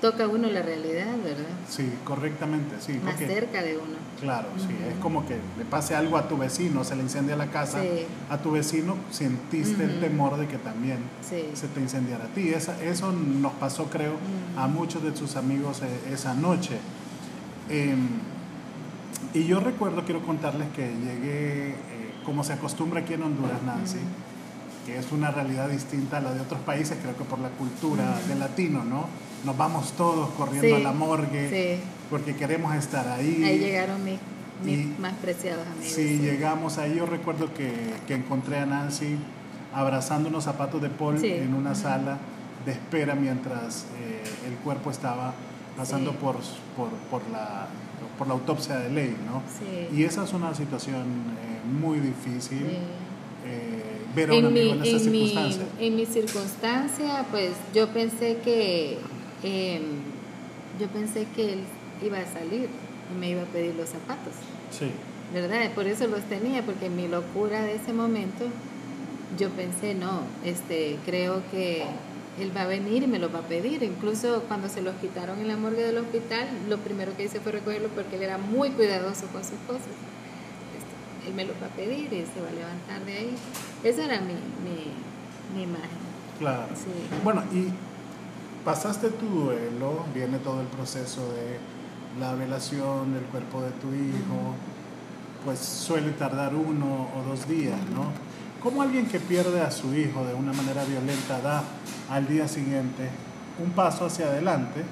[0.00, 1.44] Toca uno la realidad, ¿verdad?
[1.68, 2.98] Sí, correctamente, sí.
[3.04, 3.94] Más cerca de uno.
[4.18, 7.48] Claro, sí, es como que le pase algo a tu vecino, se le incendia la
[7.48, 7.80] casa,
[8.30, 12.48] a tu vecino sentiste el temor de que también se te incendiara a ti.
[12.48, 14.14] Esa, eso nos pasó, creo,
[14.56, 16.78] a muchos de tus amigos eh, esa noche.
[17.68, 18.08] Em,
[19.34, 21.76] y yo recuerdo, quiero contarles que llegué, eh,
[22.24, 23.98] como se acostumbra aquí en Honduras, Nancy,
[24.86, 28.18] que es una realidad distinta a la de otros países, creo que por la cultura
[28.28, 29.06] del latino, ¿no?
[29.44, 33.42] Nos vamos todos corriendo a la morgue porque queremos estar ahí.
[33.44, 35.92] Ahí llegaron mis, más preciados amigos.
[35.92, 36.94] Sí, llegamos ahí.
[36.96, 37.72] Yo recuerdo que,
[38.06, 39.16] que, encontré a Nancy
[39.74, 42.18] abrazando unos zapatos de Paul en una sala
[42.64, 45.34] de espera mientras eh, el cuerpo estaba
[45.76, 46.36] pasando por,
[46.76, 47.66] por, por, la,
[48.18, 49.42] por la autopsia de ley, ¿no?
[49.96, 52.78] Y esa es una situación eh, muy difícil.
[53.46, 55.64] Eh, ver a un en amigo mi, en circunstancia.
[55.78, 58.98] en mi circunstancia, pues yo pensé que
[59.42, 59.82] em,
[60.78, 61.60] yo pensé que él
[62.04, 62.68] iba a salir
[63.12, 64.34] y me iba a pedir los zapatos.
[64.70, 64.90] Sí.
[65.32, 65.72] ¿Verdad?
[65.74, 68.44] Por eso los tenía, porque en mi locura de ese momento
[69.38, 71.84] yo pensé, no, este, creo que
[72.38, 73.82] él va a venir y me lo va a pedir.
[73.82, 77.52] Incluso cuando se los quitaron en la morgue del hospital, lo primero que hice fue
[77.52, 79.88] recogerlo porque él era muy cuidadoso con sus cosas.
[81.26, 83.36] Él me lo va a pedir y se va a levantar de ahí.
[83.84, 85.88] Esa era mi, mi, imagen.
[86.38, 86.66] Claro.
[87.22, 87.68] Bueno, y
[88.64, 91.58] pasaste tu duelo, viene todo el proceso de
[92.20, 94.54] la velación del cuerpo de tu hijo,
[95.44, 98.06] pues suele tardar uno o dos días, ¿no?
[98.62, 101.64] ¿Cómo alguien que pierde a su hijo de una manera violenta da
[102.10, 103.08] al día siguiente
[103.62, 104.84] un paso hacia adelante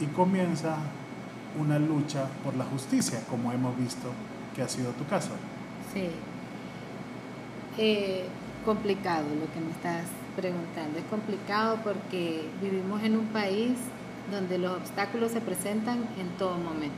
[0.00, 0.76] y comienza
[1.58, 4.08] una lucha por la justicia, como hemos visto
[4.54, 5.30] que ha sido tu caso?
[5.92, 6.08] Sí.
[7.78, 8.24] Eh,
[8.64, 10.98] complicado lo que me estás preguntando.
[10.98, 13.72] Es complicado porque vivimos en un país
[14.30, 16.94] donde los obstáculos se presentan en todo momento.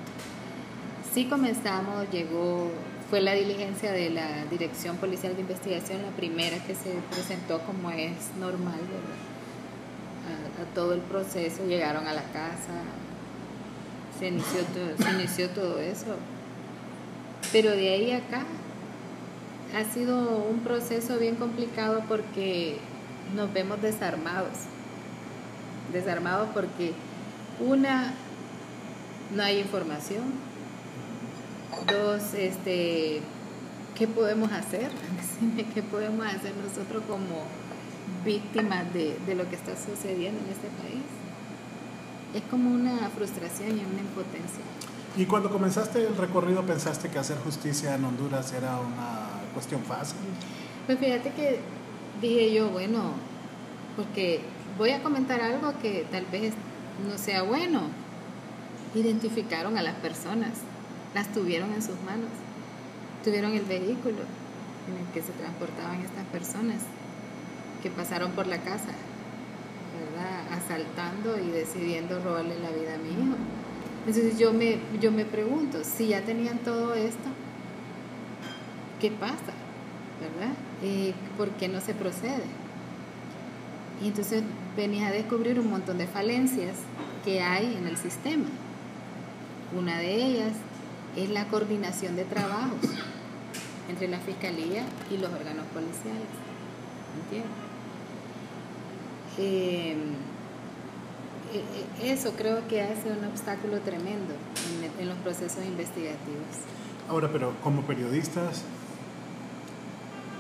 [1.12, 2.70] Sí comenzamos, llegó
[3.08, 7.90] fue la diligencia de la Dirección Policial de Investigación, la primera que se presentó como
[7.90, 8.80] es normal,
[10.60, 12.82] A, todo el proceso, llegaron a la casa,
[14.18, 16.16] se inició, todo, se inició todo eso.
[17.56, 18.44] Pero de ahí acá
[19.74, 22.76] ha sido un proceso bien complicado porque
[23.34, 24.58] nos vemos desarmados.
[25.90, 26.92] Desarmados porque
[27.58, 28.12] una,
[29.34, 30.24] no hay información,
[31.90, 33.22] Dos, este,
[33.94, 34.90] ¿qué podemos hacer?
[35.74, 37.44] ¿qué podemos hacer nosotros como
[38.22, 41.06] víctimas de, de lo que está sucediendo en este país?
[42.34, 44.86] Es como una frustración y una impotencia.
[45.16, 50.18] ¿Y cuando comenzaste el recorrido pensaste que hacer justicia en Honduras era una cuestión fácil?
[50.85, 51.61] Pues fíjate que
[52.20, 53.12] dije yo, bueno,
[53.96, 54.42] porque
[54.76, 56.52] voy a comentar algo que tal vez
[57.09, 57.88] no sea bueno.
[58.94, 60.50] Identificaron a las personas
[61.14, 62.29] las tuvieron en sus manos.
[63.24, 64.20] Tuvieron el vehículo
[64.87, 66.83] en el que se transportaban estas personas
[67.83, 68.92] que pasaron por la casa,
[69.98, 70.59] ¿verdad?
[70.59, 73.37] Asaltando y decidiendo robarle la vida a mi hijo.
[74.06, 77.28] Entonces yo me, yo me pregunto, si ya tenían todo esto,
[79.00, 79.52] ¿qué pasa?
[80.20, 80.54] ¿Verdad?
[80.82, 82.44] Eh, ¿Por qué no se procede?
[84.00, 84.44] Y entonces
[84.76, 86.76] venía a descubrir un montón de falencias
[87.24, 88.44] que hay en el sistema.
[89.76, 90.52] Una de ellas
[91.16, 92.78] es la coordinación de trabajos
[93.88, 96.28] entre la Fiscalía y los órganos policiales.
[97.24, 97.50] ¿Entiendes?
[99.38, 100.36] Em, e, e,
[102.02, 104.35] eso creo que hace un obstáculo tremendo
[104.98, 106.64] en, los procesos investigativos.
[107.09, 108.62] Ahora, pero como periodistas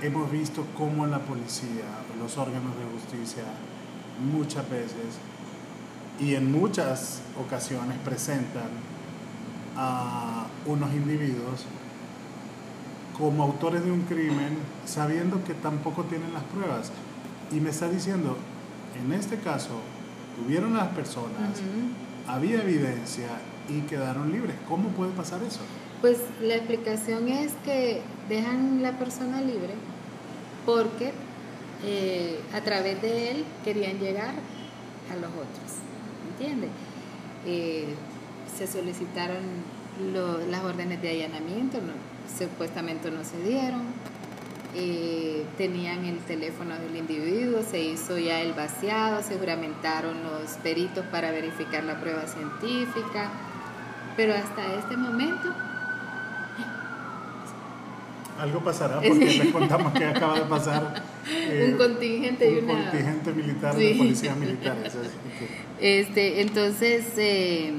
[0.02, 1.84] hemos visto cómo la policía,
[2.18, 3.44] los órganos de justicia,
[4.32, 5.18] muchas veces
[6.18, 8.70] y en muchas ocasiones presentan
[9.76, 11.66] a unos individuos
[13.18, 16.90] como autores de un crimen sabiendo que tampoco tienen las pruebas.
[17.52, 18.36] Y me está diciendo,
[19.02, 19.80] en este caso,
[20.36, 21.60] tuvieron a las personas,
[22.26, 23.28] había evidencia
[23.68, 24.56] y quedaron libres.
[24.68, 25.60] ¿Cómo puede pasar eso?
[26.00, 29.74] Pues la explicación es que dejan la persona libre
[30.64, 31.12] porque
[31.84, 34.34] eh, a través de él querían llegar
[35.10, 35.80] a los otros.
[36.30, 36.70] ¿Entiendes?
[37.46, 37.94] Eh,
[38.56, 39.42] se solicitaron
[40.50, 41.78] las órdenes de allanamiento,
[42.38, 43.82] supuestamente no se dieron,
[44.76, 51.04] eh, tenían el teléfono del individuo, se hizo ya el vaciado, se juramentaron los peritos
[51.06, 53.30] para verificar la prueba científica
[54.16, 55.52] Pero hasta este momento
[58.38, 63.32] algo pasará porque les contamos que acaba de pasar eh, un contingente y una contingente
[63.32, 64.92] militar de policías militares.
[65.80, 67.72] Este, entonces, eh,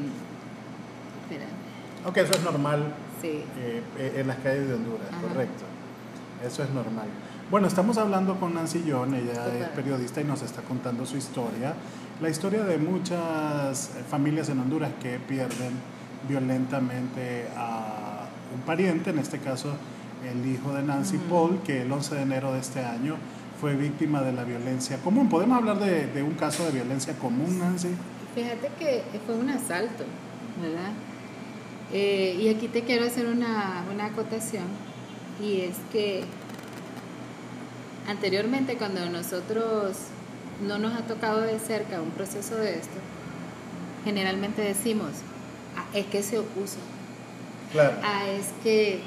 [2.08, 3.44] Ok, eso es normal eh,
[3.98, 5.66] eh, en las calles de Honduras, correcto.
[6.46, 7.08] Eso es normal.
[7.50, 11.74] Bueno, estamos hablando con Nancy John, ella es periodista y nos está contando su historia.
[12.22, 15.74] La historia de muchas familias en Honduras que pierden
[16.28, 19.74] violentamente a un pariente, en este caso
[20.30, 23.16] el hijo de Nancy Paul, que el 11 de enero de este año
[23.60, 25.30] fue víctima de la violencia común.
[25.30, 27.90] ¿Podemos hablar de, de un caso de violencia común, Nancy?
[28.36, 30.04] Fíjate que fue un asalto,
[30.62, 30.92] ¿verdad?
[31.94, 34.66] Eh, y aquí te quiero hacer una, una acotación,
[35.42, 36.24] y es que
[38.08, 39.98] anteriormente cuando nosotros
[40.66, 42.98] no nos ha tocado de cerca un proceso de esto,
[44.04, 45.12] generalmente decimos,
[45.76, 46.78] ah, es que se opuso.
[47.72, 47.98] Claro.
[48.04, 49.02] Ah, es que,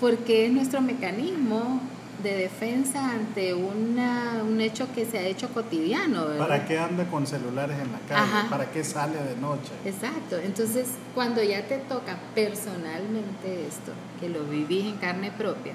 [0.00, 1.80] porque es nuestro mecanismo
[2.22, 6.26] de defensa ante una, un hecho que se ha hecho cotidiano.
[6.36, 8.48] ¿Para qué anda con celulares en la calle?
[8.48, 9.70] ¿Para qué sale de noche?
[9.84, 10.36] Exacto.
[10.36, 15.74] Entonces, cuando ya te toca personalmente esto, que lo vivís en carne propia,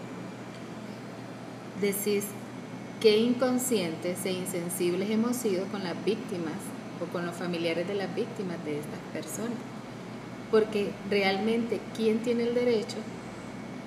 [1.79, 2.25] decís
[2.99, 6.53] qué inconscientes e insensibles hemos sido con las víctimas
[7.01, 9.57] o con los familiares de las víctimas de estas personas.
[10.51, 12.97] Porque realmente, ¿quién tiene el derecho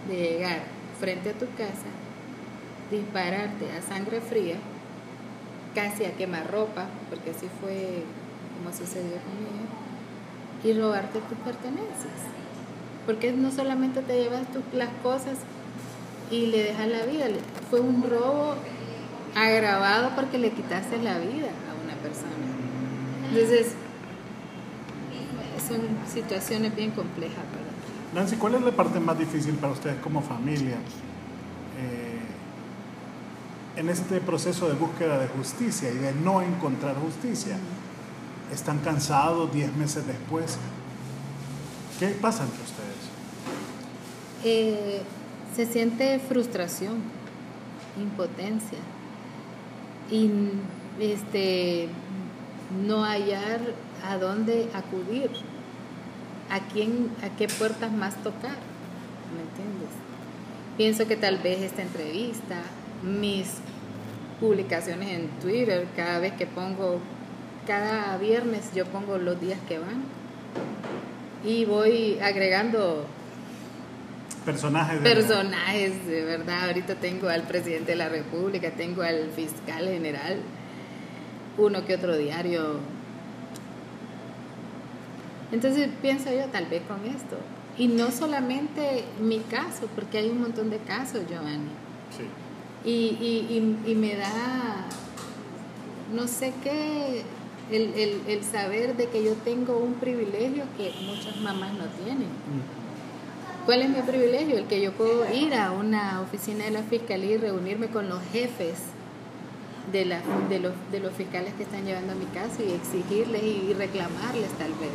[0.08, 0.62] de llegar
[0.98, 1.95] frente a tu casa
[2.90, 4.56] dispararte a sangre fría,
[5.74, 8.04] casi a quemar ropa, porque así fue
[8.56, 9.66] como sucedió conmigo,
[10.64, 12.18] y robarte tus pertenencias.
[13.04, 15.38] Porque no solamente te llevas tus, las cosas
[16.30, 17.26] y le dejas la vida,
[17.70, 18.54] fue un robo
[19.34, 22.32] agravado porque le quitaste la vida a una persona.
[23.30, 23.74] Entonces,
[25.68, 25.80] son
[26.12, 27.44] situaciones bien complejas.
[28.14, 30.76] Nancy, ¿cuál es la parte más difícil para ustedes como familia?
[33.76, 37.58] En este proceso de búsqueda de justicia y de no encontrar justicia.
[38.52, 40.56] Están cansados diez meses después.
[41.98, 42.96] ¿Qué pasa entre ustedes?
[44.44, 45.02] Eh,
[45.54, 47.02] se siente frustración,
[48.00, 48.78] impotencia
[50.10, 50.30] y
[51.00, 51.88] este,
[52.86, 53.60] no hallar
[54.06, 55.30] a dónde acudir,
[56.50, 58.56] a quién, a qué puertas más tocar,
[59.34, 59.90] ¿me entiendes?
[60.76, 62.62] Pienso que tal vez esta entrevista,
[63.02, 63.60] mis
[64.40, 67.00] publicaciones en Twitter, cada vez que pongo,
[67.66, 70.02] cada viernes yo pongo los días que van.
[71.44, 73.06] Y voy agregando
[74.44, 76.66] personajes de personajes de verdad.
[76.68, 80.38] Ahorita tengo al presidente de la república tengo al fiscal general
[81.58, 82.78] uno que otro diario.
[85.52, 87.36] Entonces pienso yo tal vez con esto.
[87.78, 91.70] Y no solamente mi caso porque hay un montón de casos Giovanni.
[92.16, 92.24] Sí
[92.86, 94.86] y, y, y, me da,
[96.14, 97.24] no sé qué,
[97.72, 102.28] el, el, el, saber de que yo tengo un privilegio que muchas mamás no tienen.
[103.64, 104.56] ¿Cuál es mi privilegio?
[104.56, 108.20] El que yo puedo ir a una oficina de la fiscalía y reunirme con los
[108.32, 108.78] jefes
[109.90, 113.42] de, la, de, los, de los fiscales que están llevando a mi caso y exigirles
[113.42, 114.94] y reclamarles tal vez.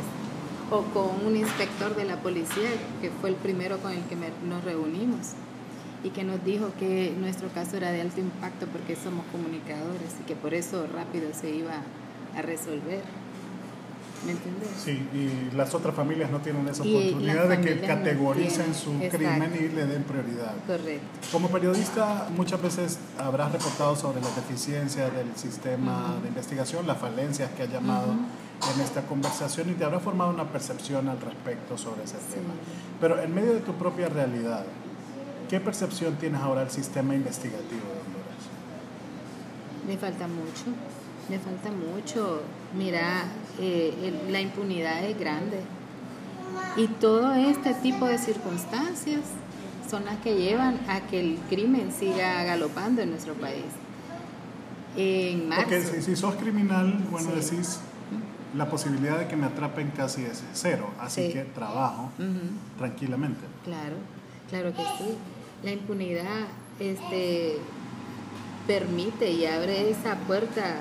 [0.70, 2.70] O con un inspector de la policía,
[3.02, 5.34] que fue el primero con el que nos reunimos
[6.04, 10.24] y que nos dijo que nuestro caso era de alto impacto porque somos comunicadores y
[10.24, 11.82] que por eso rápido se iba
[12.36, 13.02] a resolver.
[14.24, 14.68] ¿Me entiendes?
[14.78, 19.74] Sí, y las otras familias no tienen esa oportunidad de que categoricen su crimen y
[19.74, 20.54] le den prioridad.
[20.64, 21.06] Correcto.
[21.32, 27.50] Como periodista, muchas veces habrás reportado sobre las deficiencias del sistema de investigación, las falencias
[27.50, 32.04] que ha llamado en esta conversación y te habrá formado una percepción al respecto sobre
[32.04, 32.54] ese tema.
[33.00, 34.64] Pero en medio de tu propia realidad,
[35.52, 38.42] ¿Qué percepción tienes ahora del sistema investigativo de Honduras?
[39.86, 40.64] Me falta mucho,
[41.28, 42.40] me falta mucho.
[42.74, 43.24] Mira,
[43.60, 45.60] eh, la impunidad es grande.
[46.78, 49.20] Y todo este tipo de circunstancias
[49.90, 53.66] son las que llevan a que el crimen siga galopando en nuestro país.
[54.96, 55.64] En marzo.
[55.64, 57.80] Porque si, sos criminal, bueno, decís,
[58.56, 62.10] la posibilidad de que me atrapen casi es cero, así que trabajo
[62.78, 63.42] tranquilamente.
[63.66, 63.96] Claro,
[64.48, 65.18] claro que sí
[65.62, 66.46] la impunidad
[66.80, 67.58] este,
[68.66, 70.76] permite y abre esa puerta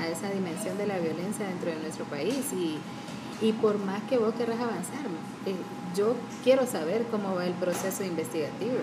[0.00, 4.34] a esa dimensión de la violencia dentro de nuestro país y, por más que vos
[4.34, 5.06] querrás avanzar,
[5.46, 5.54] eh,
[5.96, 8.78] yo quiero saber cómo va el proceso investigativo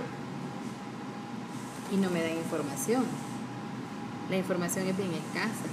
[1.92, 3.04] y no me dan información.
[4.30, 5.68] La información es bien escasa.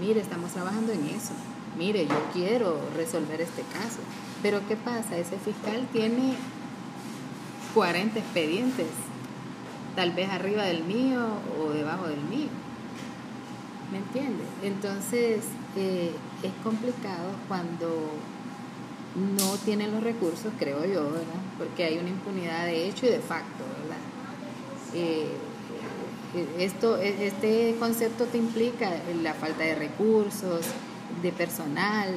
[0.00, 1.32] Mire, estamos trabajando en eso.
[1.76, 3.98] Mire, yo quiero resolver este caso.
[4.42, 5.16] Pero ¿qué pasa?
[5.16, 6.36] Ese fiscal tiene
[7.74, 8.86] 40 expedientes,
[9.96, 11.26] tal vez arriba del mío
[11.60, 12.48] o debajo del mío.
[13.90, 14.46] ¿Me entiendes?
[14.62, 15.44] Entonces
[15.76, 16.12] eh,
[16.42, 18.10] es complicado cuando
[19.36, 21.42] no tienen los recursos, creo yo, ¿verdad?
[21.58, 23.98] Porque hay una impunidad de hecho y de facto, ¿verdad?
[24.94, 25.28] Eh,
[26.34, 28.90] eh, esto, este concepto te implica
[29.22, 30.62] la falta de recursos,
[31.22, 32.14] de personal,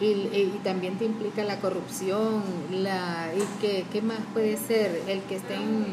[0.00, 5.02] y, también te implica la corrupción, la, y que, ¿qué más puede ser?
[5.08, 5.86] El que estén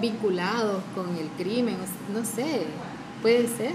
[0.00, 1.76] vinculados con el crimen,
[2.12, 2.62] no sé,
[3.22, 3.72] puede ser.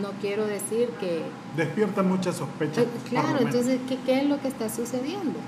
[0.00, 1.22] No quiero decir que...
[1.56, 2.84] Despierta muchas sospechas.
[2.84, 5.38] Eh, claro, entonces, ¿qué, ¿qué es lo que está sucediendo?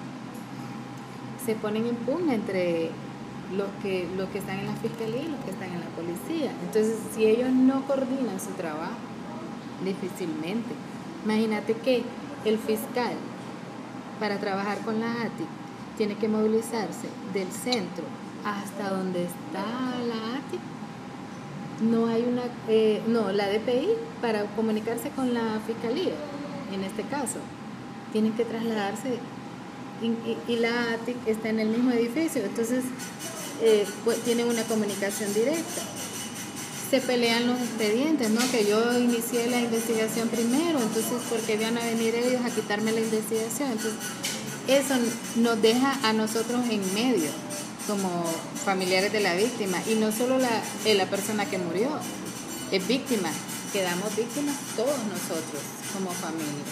[1.45, 2.91] Se ponen en pugna entre
[3.55, 6.53] los que, los que están en la fiscalía y los que están en la policía.
[6.62, 8.97] Entonces, si ellos no coordinan su trabajo,
[9.84, 10.74] difícilmente.
[11.24, 12.03] Imagínate que
[12.45, 13.14] el fiscal,
[14.18, 15.47] para trabajar con la ATI,
[15.97, 18.05] tiene que movilizarse del centro
[18.45, 19.64] hasta donde está
[20.07, 20.59] la ATI.
[21.82, 23.88] No hay una, eh, no, la DPI
[24.20, 26.14] para comunicarse con la fiscalía,
[26.72, 27.38] en este caso,
[28.12, 29.18] tienen que trasladarse
[30.03, 32.84] y, la ATI está en el mismo edificio, entonces
[33.62, 35.82] eh, pues, tienen una comunicación directa.
[36.91, 38.41] Se pelean los expedientes, ¿no?
[38.51, 42.91] Que yo inicié la investigación primero, entonces, ¿por qué van a venir ellos a quitarme
[42.91, 43.70] la investigación?
[43.70, 44.01] Entonces,
[44.66, 44.95] eso
[45.36, 47.30] nos deja a nosotros en medio,
[47.86, 48.24] como
[48.64, 51.91] familiares de la víctima, y no solo la, eh, la persona que murió,
[52.72, 53.30] es víctima,
[53.72, 55.62] quedamos víctimas todos nosotros
[55.93, 56.64] como familia.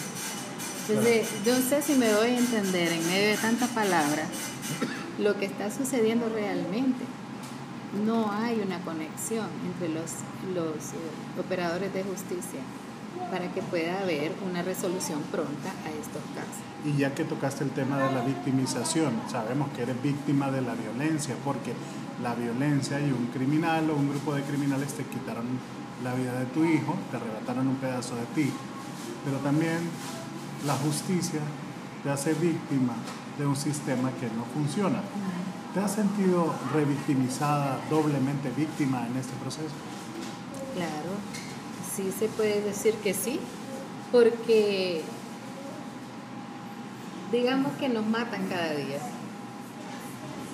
[0.89, 4.27] Entonces, yo no sé si me doy a entender en medio de tantas palabras
[5.17, 7.05] lo que está sucediendo realmente.
[8.05, 10.11] No hay una conexión entre los,
[10.53, 12.61] los eh, operadores de justicia
[13.31, 16.61] para que pueda haber una resolución pronta a estos casos.
[16.85, 20.73] Y ya que tocaste el tema de la victimización, sabemos que eres víctima de la
[20.75, 21.73] violencia, porque
[22.21, 25.45] la violencia y un criminal o un grupo de criminales te quitaron
[26.03, 28.51] la vida de tu hijo, te arrebataron un pedazo de ti,
[29.25, 29.79] pero también
[30.65, 31.41] la justicia
[32.03, 32.93] te hace víctima
[33.37, 35.01] de un sistema que no funciona.
[35.73, 39.69] ¿Te has sentido revictimizada, doblemente víctima en este proceso?
[40.73, 41.11] Claro,
[41.95, 43.39] sí se puede decir que sí,
[44.11, 45.03] porque
[47.31, 48.97] digamos que nos matan cada día.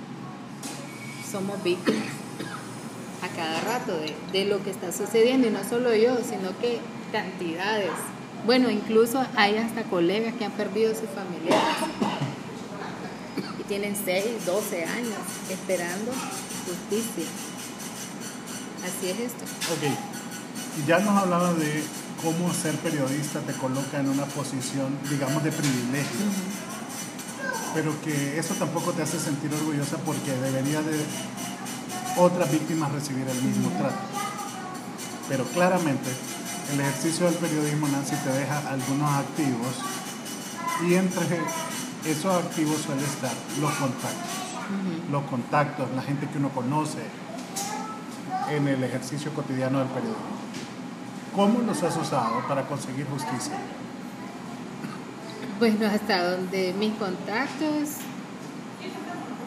[1.30, 2.08] somos víctimas
[3.22, 6.80] a cada rato de, de lo que está sucediendo y no solo yo, sino que
[7.12, 7.92] cantidades.
[8.46, 12.09] Bueno, incluso hay hasta colegas que han perdido sus familiares
[13.70, 16.10] tienen 6, 12 años esperando
[16.66, 17.24] justicia.
[18.82, 19.44] Así es esto.
[19.44, 21.84] Ok, ya nos hablaba de
[22.20, 26.26] cómo ser periodista te coloca en una posición, digamos, de privilegio.
[27.72, 30.98] Pero que eso tampoco te hace sentir orgullosa porque debería de
[32.16, 34.02] otras víctimas recibir el mismo trato.
[35.28, 36.10] Pero claramente
[36.72, 39.76] el ejercicio del periodismo, Nancy, te deja algunos activos
[40.88, 41.38] y entre
[42.06, 44.30] esos activos suelen estar los contactos.
[45.10, 47.00] Los contactos, la gente que uno conoce
[48.50, 50.40] en el ejercicio cotidiano del periodismo.
[51.34, 53.54] ¿Cómo los has usado para conseguir justicia?
[55.58, 57.98] Bueno, hasta donde mis contactos,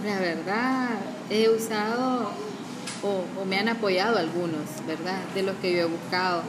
[0.05, 0.89] la verdad,
[1.29, 2.31] he usado
[3.01, 5.19] o, o, me han apoyado algunos, ¿verdad?
[5.33, 6.43] De los que yo he buscado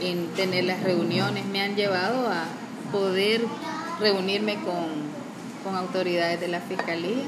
[0.00, 2.44] en tener las reuniones, me han llevado a
[2.90, 3.42] poder
[4.00, 5.09] reunirme con
[5.62, 7.24] con autoridades de la fiscalía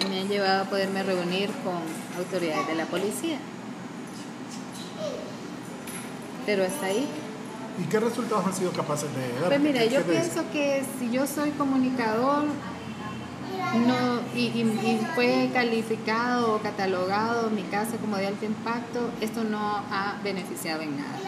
[0.00, 1.76] y me han llevado a poderme reunir con
[2.18, 3.38] autoridades de la policía.
[6.46, 7.06] Pero hasta ahí.
[7.80, 9.48] ¿Y qué resultados han sido capaces de dar?
[9.48, 12.44] Pues mira, yo pienso que si yo soy comunicador,
[13.86, 19.58] no, y, y, fue calificado o catalogado mi caso como de alto impacto, esto no
[19.58, 21.18] ha beneficiado en nada.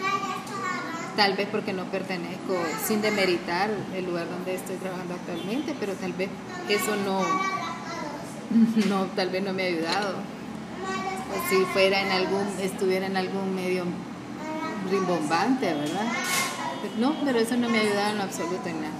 [1.15, 2.55] Tal vez porque no pertenezco,
[2.85, 6.29] sin demeritar el lugar donde estoy trabajando actualmente, pero tal vez
[6.69, 7.21] eso no,
[8.87, 10.15] no tal vez no me ha ayudado.
[11.49, 13.83] si fuera en algún, estuviera en algún medio
[14.89, 16.07] rimbombante, ¿verdad?
[16.97, 18.93] No, pero eso no me ha ayudado en absoluto en nada.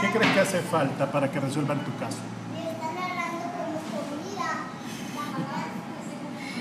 [0.00, 2.18] ¿Qué crees que hace falta para que resuelvan tu caso?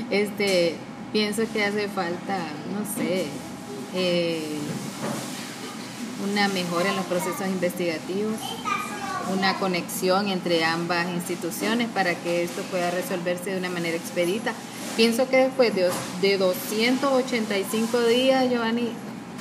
[0.10, 0.76] Este,
[1.14, 2.38] pienso que hace falta,
[2.74, 3.28] no sé,
[3.94, 4.58] eh,
[6.30, 8.36] una mejora en los procesos investigativos,
[9.34, 14.54] una conexión entre ambas instituciones para que esto pueda resolverse de una manera expedita.
[14.96, 15.90] Pienso que después de,
[16.22, 18.92] de 285 días, Giovanni,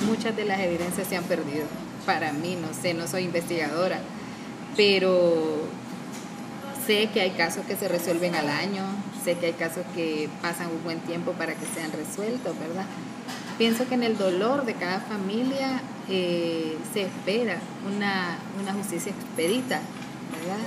[0.07, 1.65] muchas de las evidencias se han perdido.
[2.05, 3.99] Para mí, no sé, no soy investigadora,
[4.75, 5.61] pero
[6.87, 8.83] sé que hay casos que se resuelven al año,
[9.23, 12.85] sé que hay casos que pasan un buen tiempo para que sean resueltos, ¿verdad?
[13.61, 17.59] Pienso que en el dolor de cada familia eh, se espera
[17.95, 18.39] una,
[18.73, 19.81] justicia expedita,
[20.31, 20.65] ¿verdad?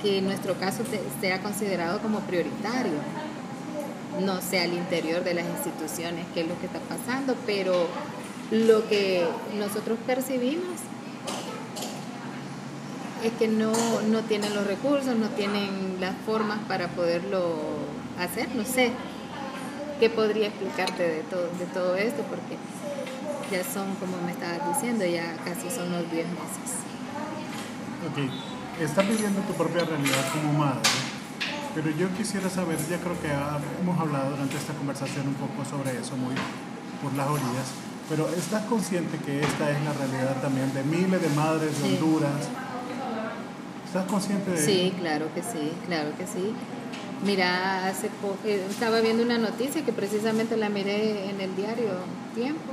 [0.00, 0.84] Que en nuestro caso
[1.20, 2.94] sea considerado como prioritario,
[4.22, 7.88] no sea al interior de las instituciones, qué es lo que está pasando, pero
[8.50, 10.78] lo que nosotros percibimos
[13.22, 13.70] es que no,
[14.10, 17.58] no tienen los recursos, no tienen las formas para poderlo
[18.18, 18.92] hacer, no sé
[20.00, 22.56] qué podría explicarte de todo, de todo esto, porque
[23.50, 26.82] ya son, como me estabas diciendo, ya casi son los 10 meses.
[28.04, 28.30] Ok,
[28.82, 30.88] estás viviendo tu propia realidad como madre,
[31.74, 33.28] pero yo quisiera saber, ya creo que
[33.80, 36.34] hemos hablado durante esta conversación un poco sobre eso, muy
[37.02, 37.68] por las orillas,
[38.08, 42.48] pero ¿estás consciente que esta es la realidad también de miles de madres de Honduras?
[43.86, 46.52] ¿Estás consciente de Sí, claro que sí, claro que sí.
[47.22, 51.90] Mira, hace poco eh, estaba viendo una noticia que precisamente la miré en el diario
[52.34, 52.72] Tiempo.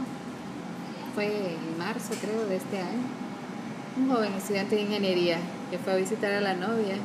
[1.13, 3.03] Fue en marzo, creo, de este año.
[3.97, 5.37] Un joven estudiante de ingeniería
[5.69, 6.95] que fue a visitar a la novia.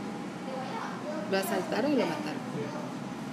[1.30, 2.41] Lo asaltaron y lo mataron.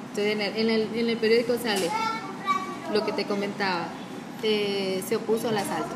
[0.10, 0.58] Entonces,
[0.94, 1.90] en el periódico sale
[2.92, 3.88] lo que te comentaba.
[4.44, 5.96] Eh, se opuso al asalto.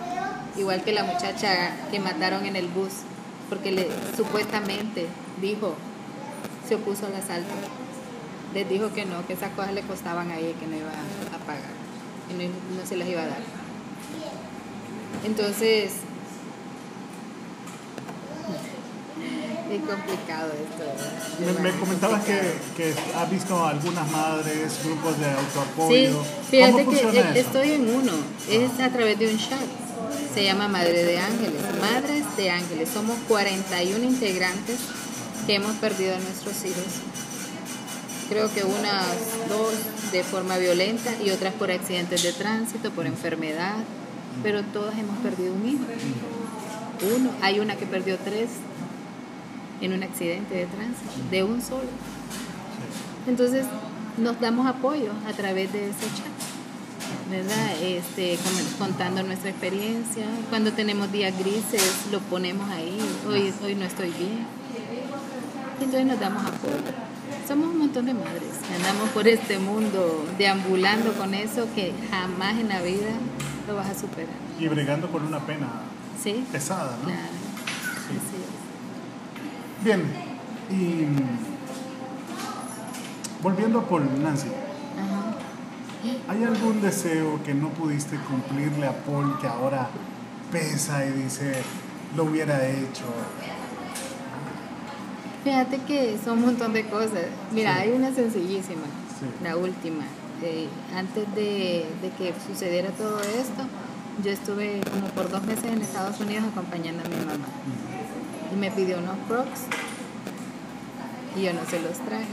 [0.58, 2.94] Igual que la muchacha que mataron en el bus
[3.50, 5.08] porque le, supuestamente
[5.42, 5.76] dijo,
[6.68, 7.50] se opuso al asalto.
[8.54, 11.38] Les dijo que no, que esas cosas le costaban a ella que no iba a
[11.46, 11.74] pagar,
[12.28, 12.50] que no,
[12.86, 13.40] se las iba a dar.
[15.26, 15.92] Entonces,
[19.72, 20.84] es complicado esto.
[21.62, 22.40] Me, comentabas que,
[22.76, 26.24] que, has visto algunas madres, grupos de autoapoyo.
[26.24, 28.14] Sí, fíjate que estoy en uno,
[28.50, 29.68] es a través de un chat
[30.38, 31.60] se llama Madre de Ángeles.
[31.82, 32.90] Madres de Ángeles.
[32.94, 34.78] Somos 41 integrantes
[35.48, 36.84] que hemos perdido a nuestros hijos.
[38.30, 39.06] Creo que unas
[39.48, 39.74] dos
[40.12, 43.76] de forma violenta y otras por accidentes de tránsito, por enfermedad,
[44.44, 45.84] pero todas hemos perdido un hijo.
[47.16, 48.50] Uno, hay una que perdió tres
[49.82, 51.90] en un accidente de tránsito, de un solo.
[53.28, 53.66] Entonces
[54.18, 56.38] nos damos apoyo a través de ese chat.
[57.30, 57.82] ¿verdad?
[57.82, 58.38] Este,
[58.80, 60.26] contando nuestra experiencia.
[60.50, 62.98] Cuando tenemos días grises, lo ponemos ahí.
[63.28, 64.46] Hoy, hoy no estoy bien.
[65.80, 67.07] Entonces nos damos apoyo.
[67.48, 68.44] Somos un montón de madres.
[68.76, 73.12] Andamos por este mundo deambulando con eso que jamás en la vida
[73.66, 74.36] lo vas a superar.
[74.60, 75.68] Y bregando con una pena
[76.52, 77.06] pesada, ¿no?
[77.06, 77.22] Claro.
[79.82, 80.04] Bien.
[80.70, 81.06] Y
[83.42, 84.50] volviendo por Nancy.
[86.28, 89.88] ¿Hay algún deseo que no pudiste cumplirle a Paul que ahora
[90.52, 91.54] pesa y dice,
[92.18, 93.06] lo hubiera hecho?
[95.48, 97.24] Fíjate que son un montón de cosas.
[97.54, 98.84] Mira, hay una sencillísima,
[99.42, 100.04] la última.
[100.94, 101.86] antes de,
[102.18, 103.64] que sucediera todo esto,
[104.22, 107.48] yo estuve como por dos meses en Estados Unidos acompañando a mi mamá.
[108.54, 109.62] Y me pidió unos crocs
[111.38, 112.28] y yo no se los traje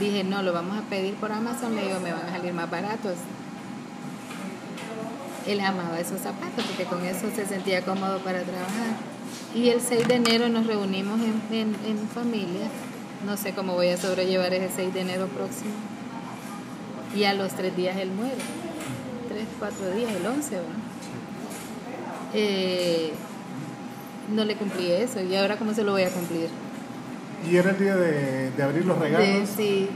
[0.00, 2.70] dije, no, lo vamos a pedir por Amazon, me digo, me van a salir más
[2.70, 3.16] baratos.
[5.46, 9.15] Él amaba esos zapatos porque con eso se sentía cómodo para trabajar.
[9.54, 11.20] Y el 6 de enero nos reunimos
[11.50, 12.68] en, en, familia.
[13.24, 15.72] No sé cómo voy a sobrellevar ese 6 de enero próximo.
[17.14, 18.36] Y a los tres días él muere.
[19.28, 20.58] Tres, cuatro días, el 11,
[22.34, 23.12] eh,
[24.34, 25.22] no le cumplí eso.
[25.22, 26.48] ¿Y ahora cómo se lo voy a cumplir?
[27.48, 29.48] Y era el día de, de abrir los regalos.
[29.56, 29.88] sí.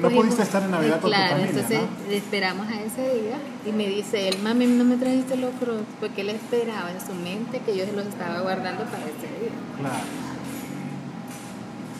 [0.00, 1.80] no pudiste estar en Navidad con tu familia, entonces
[2.10, 6.20] esperamos a ese día y me dice él, mami, no me trajiste los crocs, porque
[6.20, 9.52] él esperaba en su mente que yo se los estaba guardando para ese día.
[9.78, 10.04] Claro.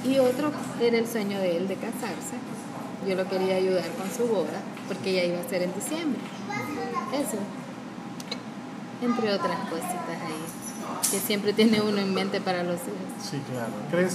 [0.05, 2.37] Y otro era el sueño de él de casarse.
[3.07, 6.21] Yo lo quería ayudar con su boda, porque ya iba a ser en diciembre.
[7.13, 7.39] Eso.
[9.01, 10.62] Entre otras cositas ahí,
[11.11, 13.31] que siempre tiene uno en mente para los hijos.
[13.31, 13.73] Sí, claro.
[13.91, 14.15] ¿Crees?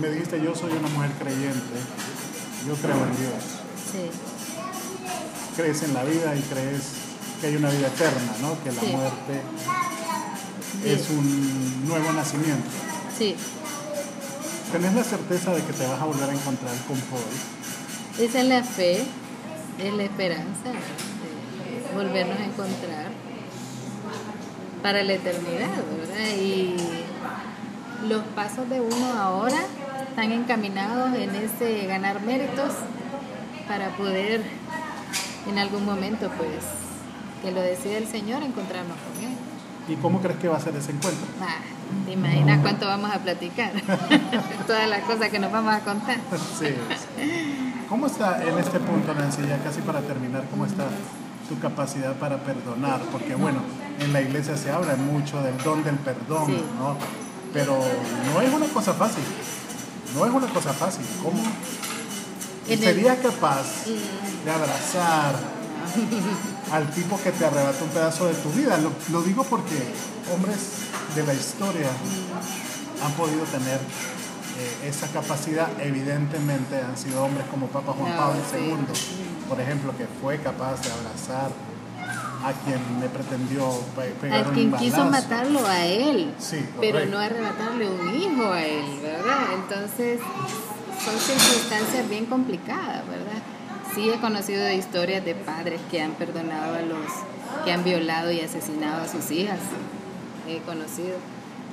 [0.00, 1.76] Me dijiste, yo soy una mujer creyente,
[2.66, 3.42] yo creo en Dios.
[3.92, 4.10] Sí.
[5.56, 6.82] Crees en la vida y crees
[7.40, 8.62] que hay una vida eterna, ¿no?
[8.64, 8.86] Que la Sí.
[8.88, 9.40] muerte
[10.82, 10.88] Sí.
[10.90, 12.68] es un nuevo nacimiento.
[13.18, 13.36] Sí,
[14.72, 17.22] ¿Tenés la certeza de que te vas a volver a encontrar con Paul?
[18.18, 19.04] esa es la fe,
[19.78, 23.03] es la esperanza de volvernos a encontrar
[24.84, 26.36] para la eternidad, ¿verdad?
[26.38, 26.76] Y
[28.06, 29.56] los pasos de uno ahora
[30.10, 32.74] están encaminados en ese ganar méritos
[33.66, 34.42] para poder
[35.48, 36.66] en algún momento, pues,
[37.42, 39.34] que lo decida el Señor, encontrarnos con Él.
[39.88, 41.26] ¿Y cómo crees que va a ser ese encuentro?
[41.40, 41.60] Ah,
[42.04, 43.72] ¿Te imaginas cuánto vamos a platicar?
[44.66, 46.18] Todas las cosas que nos vamos a contar.
[46.58, 46.66] Sí.
[47.88, 50.84] ¿Cómo está en este punto, Nancy, ya casi para terminar, cómo está
[51.48, 53.00] tu capacidad para perdonar?
[53.12, 53.60] Porque bueno,
[54.00, 56.62] en la iglesia se habla mucho del don del perdón, Sí.
[56.78, 56.96] ¿no?
[57.52, 57.78] Pero
[58.34, 59.22] no es una cosa fácil,
[60.16, 61.04] no es una cosa fácil.
[61.22, 61.40] ¿Cómo
[62.66, 63.84] serías capaz
[64.44, 65.34] de abrazar
[66.72, 68.76] al tipo que te arrebata un pedazo de tu vida?
[68.78, 69.76] Lo, lo digo porque
[70.34, 70.58] hombres
[71.14, 71.88] de la historia
[73.04, 73.78] han podido tener
[74.58, 78.58] eh, esa capacidad, evidentemente han sido hombres como Papa Juan No, Pablo sí.
[78.58, 78.76] II,
[79.48, 81.50] por ejemplo, que fue capaz de abrazar
[82.44, 87.04] a quien le pretendió pe- pegar A un quien quiso matarlo a él, Sí, pero
[87.06, 89.44] no arrebatarle un hijo a él, ¿verdad?
[89.54, 90.20] Entonces,
[91.04, 93.42] son circunstancias bien complicadas, ¿verdad?
[93.94, 98.30] Sí he conocido de historias de padres que han perdonado a los que han violado
[98.32, 99.58] y asesinado a sus hijas,
[100.48, 101.16] he conocido,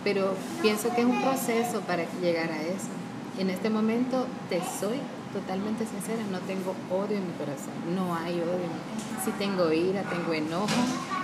[0.03, 2.89] pero pienso que es un proceso para llegar a eso.
[3.39, 4.99] En este momento te soy
[5.33, 8.69] totalmente sincera, no tengo odio en mi corazón, no hay odio.
[9.23, 10.67] Sí tengo ira, tengo enojo,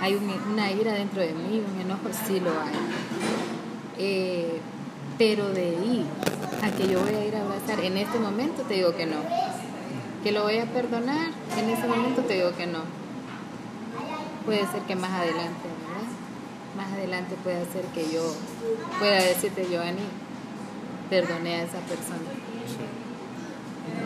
[0.00, 2.74] hay un- una ira dentro de mí, un enojo sí lo hay.
[3.98, 4.60] Eh,
[5.18, 6.06] pero de ahí
[6.62, 9.16] a que yo voy a ir a abrazar, en este momento te digo que no.
[10.22, 12.80] Que lo voy a perdonar, en este momento te digo que no.
[14.46, 15.68] Puede ser que más adelante.
[16.78, 18.22] Más adelante puede ser que yo
[18.98, 19.98] pueda decirte, Giovanni,
[21.10, 22.30] perdoné a esa persona.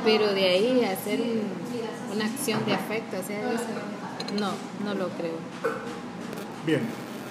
[0.04, 3.68] Pero de ahí hacer un- una acción de afecto hacia eso,
[4.40, 4.50] no,
[4.84, 5.34] no lo creo.
[6.66, 6.80] Bien,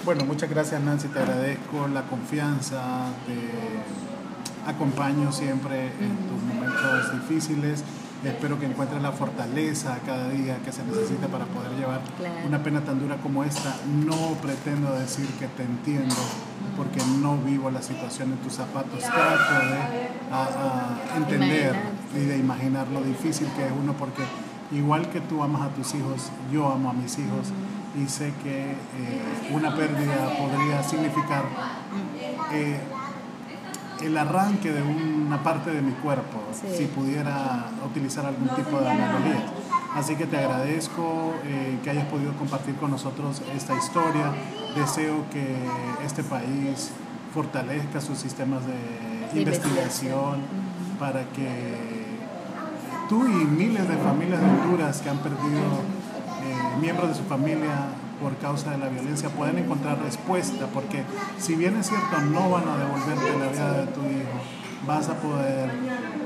[0.05, 7.83] bueno, muchas gracias Nancy, te agradezco la confianza, te acompaño siempre en tus momentos difíciles.
[8.23, 12.35] Espero que encuentres la fortaleza cada día que se necesita para poder llevar Claro.
[12.47, 13.75] una pena tan dura como esta.
[14.05, 16.13] No pretendo decir que te entiendo
[16.77, 18.99] porque no vivo la situación en tus zapatos.
[18.99, 21.91] Trato de a- a entender Imaginar.
[22.15, 24.21] y de imaginar lo difícil que es uno porque
[24.71, 27.47] igual que tú amas a tus hijos, yo amo a mis hijos
[27.99, 28.75] y sé que eh,
[29.51, 31.43] una pérdida podría significar
[32.53, 32.79] eh,
[34.01, 36.67] el arranque de una parte de mi cuerpo, Sí.
[36.77, 39.45] si pudiera utilizar algún tipo de analogía.
[39.95, 44.31] Así que te agradezco eh, que hayas podido compartir con nosotros esta historia.
[44.75, 45.55] Deseo que
[46.05, 46.91] este país
[47.33, 48.73] fortalezca sus sistemas de
[49.33, 50.41] De investigación investigación.
[50.99, 52.01] para que
[53.09, 55.61] tú y miles de familias de Honduras que han perdido
[56.43, 57.87] eh, miembros de su familia
[58.21, 61.03] por causa de la violencia puedan encontrar respuesta, porque
[61.39, 64.39] si bien es cierto no van a devolverte la vida de tu hijo,
[64.85, 65.71] vas a poder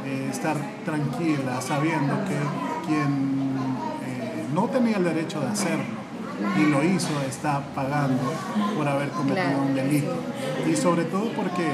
[0.05, 2.37] eh, estar tranquila sabiendo que
[2.87, 3.55] quien
[4.05, 6.05] eh, no tenía el derecho de hacerlo
[6.57, 8.21] y lo hizo está pagando
[8.75, 10.15] por haber cometido Claro, un delito.
[10.69, 11.65] Y sobre todo porque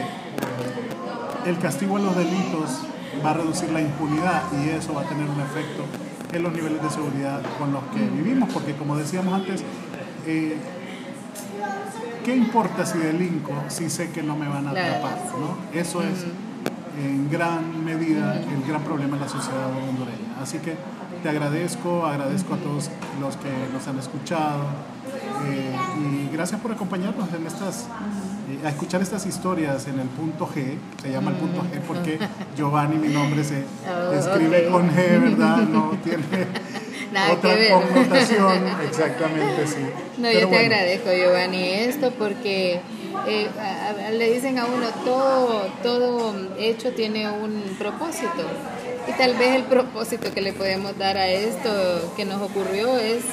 [1.45, 2.85] el castigo a los delitos
[3.25, 5.83] va a reducir la impunidad y eso va a tener un efecto
[6.31, 9.63] en los niveles de seguridad con los que vivimos, porque como decíamos antes,
[10.27, 10.57] eh,
[12.23, 15.17] ¿qué importa si delinco si sé que no me van a atrapar?
[15.39, 15.79] ¿no?
[15.79, 16.25] Eso es
[17.03, 20.35] en gran medida el gran problema de la sociedad hondureña.
[20.41, 20.75] Así que
[21.23, 24.63] te agradezco, agradezco a todos los que nos han escuchado
[25.45, 27.87] eh, y gracias por acompañarnos en estas,
[28.49, 32.19] eh, a escuchar estas historias en el punto G, se llama el punto G porque
[32.55, 35.57] Giovanni, mi nombre, se Oh, escribe con G, ¿verdad?
[35.71, 36.47] No tiene
[37.11, 37.71] Nada otra que ver.
[37.73, 39.75] connotación, exactamente, sí.
[40.17, 42.79] No, Pero yo te bueno, agradezco, Giovanni, esto porque
[43.27, 48.43] eh, a- a- le dicen a uno, todo, todo hecho tiene un propósito.
[49.07, 51.69] Y tal vez el propósito que le podemos dar a esto
[52.15, 53.23] que nos ocurrió es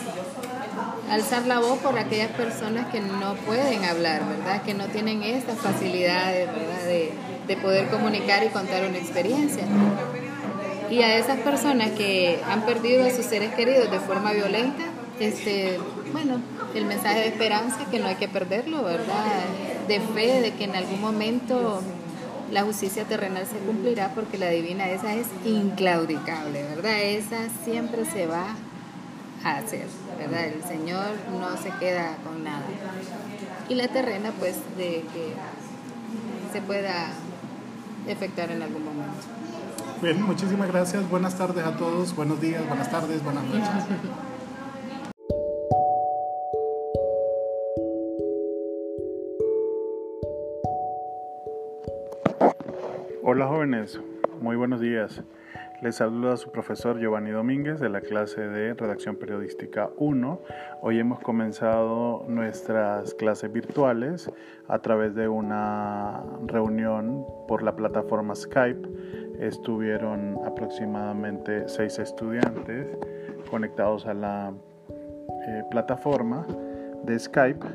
[1.11, 4.63] alzar la voz por aquellas personas que no pueden hablar, ¿verdad?
[4.63, 6.85] Que no tienen estas facilidades, ¿verdad?
[6.87, 7.13] De,
[7.47, 9.65] de poder comunicar y contar una experiencia.
[10.91, 14.85] Y a esas personas que han perdido a sus seres queridos de forma violenta,
[15.21, 15.79] este,
[16.13, 16.41] bueno,
[16.75, 19.25] el mensaje de esperanza que no hay que perderlo, ¿verdad?
[19.87, 21.83] De fe, de que en algún momento
[22.53, 27.03] la justicia terrenal se cumplirá porque la divina esa es inclaudicable, ¿verdad?
[27.03, 28.57] Esa siempre se va
[29.45, 29.87] a hacer,
[30.19, 30.47] ¿verdad?
[30.47, 31.07] El Señor
[31.39, 32.65] no se queda con nada.
[33.69, 35.35] Y la terrena, pues, de que
[36.53, 37.11] se pueda
[38.07, 39.27] efectuar en algún momento.
[40.01, 41.09] Bien, muchísimas gracias.
[41.11, 42.15] Buenas tardes a todos.
[42.15, 43.69] Buenos días, buenas tardes, buenas noches.
[53.25, 54.01] Hola jóvenes,
[54.41, 55.23] muy buenos días.
[55.81, 60.41] Les saluda su profesor Giovanni Domínguez de la clase de Redacción Periodística 1.
[60.81, 64.29] Hoy hemos comenzado nuestras clases virtuales
[64.67, 68.89] a través de una reunión por la plataforma Skype.
[69.39, 72.87] Estuvieron aproximadamente seis estudiantes
[73.51, 74.53] conectados a la
[75.47, 76.47] eh, plataforma
[77.05, 77.67] de Skype.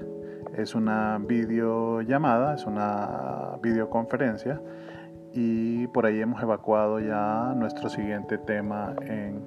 [0.57, 4.61] Es una videollamada, es una videoconferencia
[5.33, 9.41] y por ahí hemos evacuado ya nuestro siguiente tema en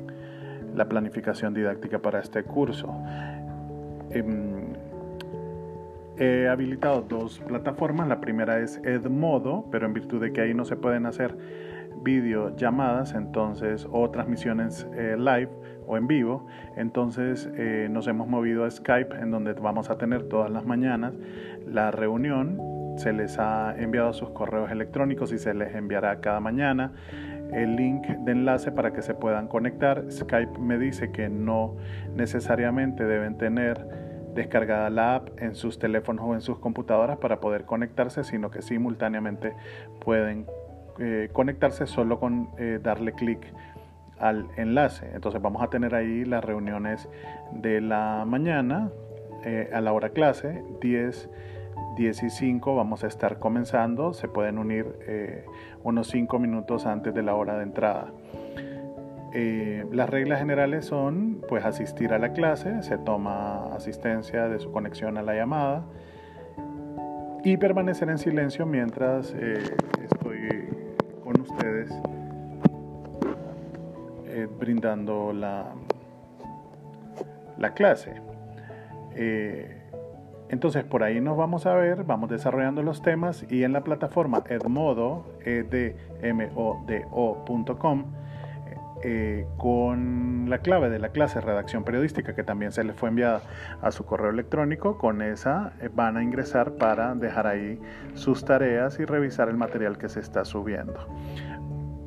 [0.75, 2.93] la planificación didáctica para este curso.
[4.11, 4.75] Em,
[6.19, 10.65] he habilitado dos plataformas, la primera es Edmodo, pero en virtud de que ahí no
[10.65, 11.37] se pueden hacer
[12.07, 15.51] videollamadas entonces o transmisiones eh, live
[15.89, 16.47] o en vivo
[16.77, 21.15] entonces eh, nos hemos movido a Skype en donde vamos a tener todas las mañanas
[21.67, 22.59] la reunión
[22.97, 26.93] se les ha enviado sus correos electrónicos y se les enviará cada mañana
[27.53, 30.05] el link de enlace para que se puedan conectar.
[30.11, 31.77] Skype me dice que no
[32.15, 33.87] necesariamente deben tener
[34.35, 38.63] descargada la app en sus teléfonos o en sus computadoras para poder conectarse, sino que
[38.63, 39.55] simultáneamente
[40.01, 40.47] pueden
[40.99, 43.41] eh, conectarse solo con eh, darle clic
[44.19, 45.11] al enlace.
[45.15, 47.09] Entonces vamos a tener ahí las reuniones
[47.53, 48.91] de la mañana
[49.45, 51.29] eh, a la hora clase, 10
[51.97, 54.13] 15 vamos a estar comenzando.
[54.13, 55.45] Se pueden unir eh,
[55.83, 58.13] unos 5 minutos antes de la hora de entrada.
[59.33, 64.73] Eh, las reglas generales son pues asistir a la clase, se toma asistencia de su
[64.73, 65.85] conexión a la llamada
[67.45, 69.63] y permanecer en silencio mientras eh,
[70.03, 70.36] estoy
[71.89, 75.73] con ustedes brindando la,
[77.59, 78.21] la clase.
[80.49, 84.45] Entonces por ahí nos vamos a ver, vamos desarrollando los temas y en la plataforma
[84.49, 85.25] edmodo,
[86.23, 86.45] edmodo.com,
[89.03, 93.43] eh, con la clave de la clase redacción periodística que también se les fue enviada
[93.83, 97.79] a su correo electrónico, con esa eh, van a ingresar para dejar ahí
[98.15, 101.07] sus tareas y revisar el material que se está subiendo.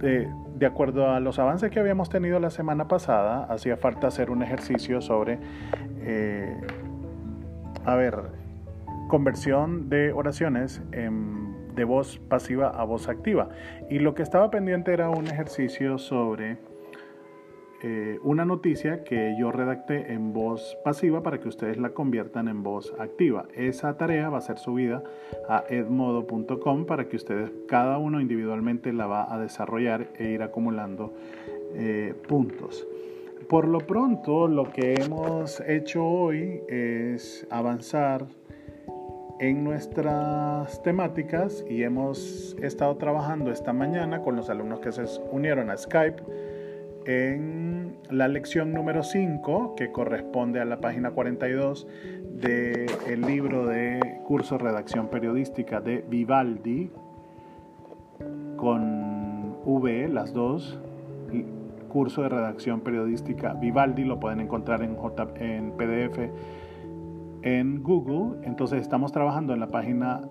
[0.01, 4.29] Eh, de acuerdo a los avances que habíamos tenido la semana pasada, hacía falta hacer
[4.29, 5.39] un ejercicio sobre
[7.85, 8.15] a ver,
[9.07, 13.49] conversión de oraciones de voz pasiva a voz activa.
[13.89, 16.57] Y lo que estaba pendiente era un ejercicio sobre
[17.81, 22.61] eh, una noticia que yo redacté en voz pasiva para que ustedes la conviertan en
[22.61, 23.47] voz activa.
[23.55, 25.03] Esa tarea va a ser subida
[25.47, 31.13] a edmodo.com para que ustedes cada uno individualmente la va a desarrollar e ir acumulando
[31.73, 32.85] eh, puntos.
[33.47, 38.27] Por lo pronto, lo que hemos hecho hoy es avanzar
[39.39, 45.69] en nuestras temáticas y hemos estado trabajando esta mañana con los alumnos que se unieron
[45.69, 46.21] a Skype
[47.05, 51.87] en la lección número 5 que corresponde a la página 42
[52.33, 56.91] del libro de curso Redacción Periodística de Vivaldi
[58.57, 60.79] con V, las dos,
[61.89, 64.95] curso de redacción periodística Vivaldi, lo pueden encontrar en,
[65.39, 66.19] en PDF
[67.41, 68.39] en Google.
[68.43, 70.21] Entonces estamos trabajando en la página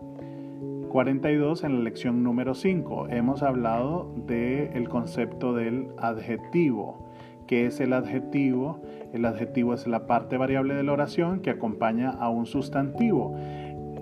[0.88, 3.08] 42 en la lección número 5.
[3.10, 7.06] Hemos hablado del el concepto del adjetivo.
[7.46, 8.80] ¿Qué es el adjetivo?
[9.12, 13.36] El adjetivo es la parte variable de la oración que acompaña a un sustantivo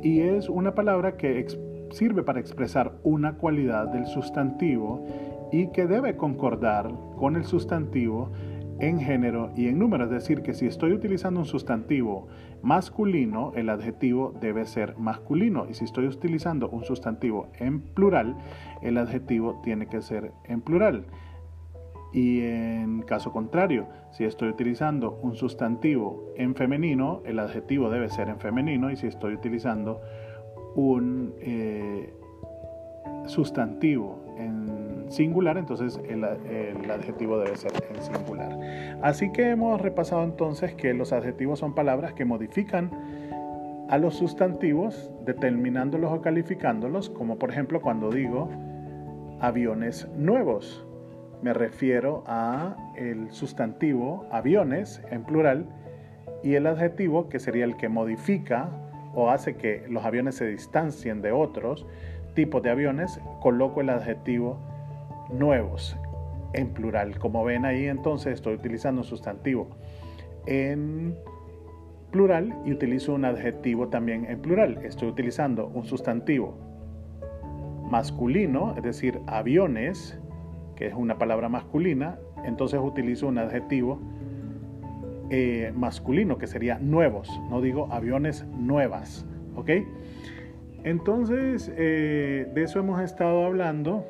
[0.03, 1.47] y es una palabra que
[1.91, 5.05] sirve para expresar una cualidad del sustantivo
[5.53, 8.31] y que debe concordar con el sustantivo
[8.79, 10.05] en género y en número.
[10.05, 12.29] Es decir, que si estoy utilizando un sustantivo
[12.63, 15.67] masculino, el adjetivo debe ser masculino.
[15.69, 18.37] Y si estoy utilizando un sustantivo en plural,
[18.83, 21.07] el adjetivo tiene que ser en plural.
[22.13, 28.29] Y en caso contrario, si estoy utilizando un sustantivo en femenino, el adjetivo debe ser
[28.29, 28.91] en femenino.
[28.91, 30.01] Y si estoy utilizando
[30.75, 32.15] un eh,
[33.27, 38.59] sustantivo en singular, entonces el, el, adjetivo debe ser en singular.
[39.03, 42.91] Así que hemos repasado entonces que los adjetivos son palabras que modifican
[43.89, 48.49] a los sustantivos determinándolos o calificándolos, como por ejemplo cuando digo
[49.41, 50.85] aviones nuevos.
[51.43, 55.67] Me refiero a el sustantivo aviones en plural
[56.43, 58.71] y el adjetivo que sería el que modifica
[59.15, 61.87] o hace que los aviones se distancien de otros
[62.35, 64.59] tipos de aviones, coloco el adjetivo
[65.31, 65.97] nuevos
[66.53, 67.19] en plural.
[67.19, 69.69] Como ven ahí entonces estoy utilizando un sustantivo
[70.47, 71.17] en
[72.11, 74.79] plural y utilizo un adjetivo también en plural.
[74.85, 76.57] Estoy utilizando un sustantivo
[77.91, 80.19] masculino, es decir, aviones,
[80.77, 84.01] que es una palabra masculina, entonces utilizo un adjetivo
[85.31, 89.71] eh, masculino, que sería nuevos, no digo aviones nuevas, ¿ok?
[90.85, 94.07] Entonces, eh, de eso hemos estado hablando.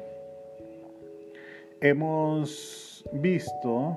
[1.80, 3.96] Hemos visto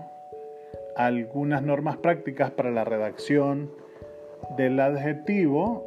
[0.95, 3.71] algunas normas prácticas para la redacción
[4.57, 5.85] del adjetivo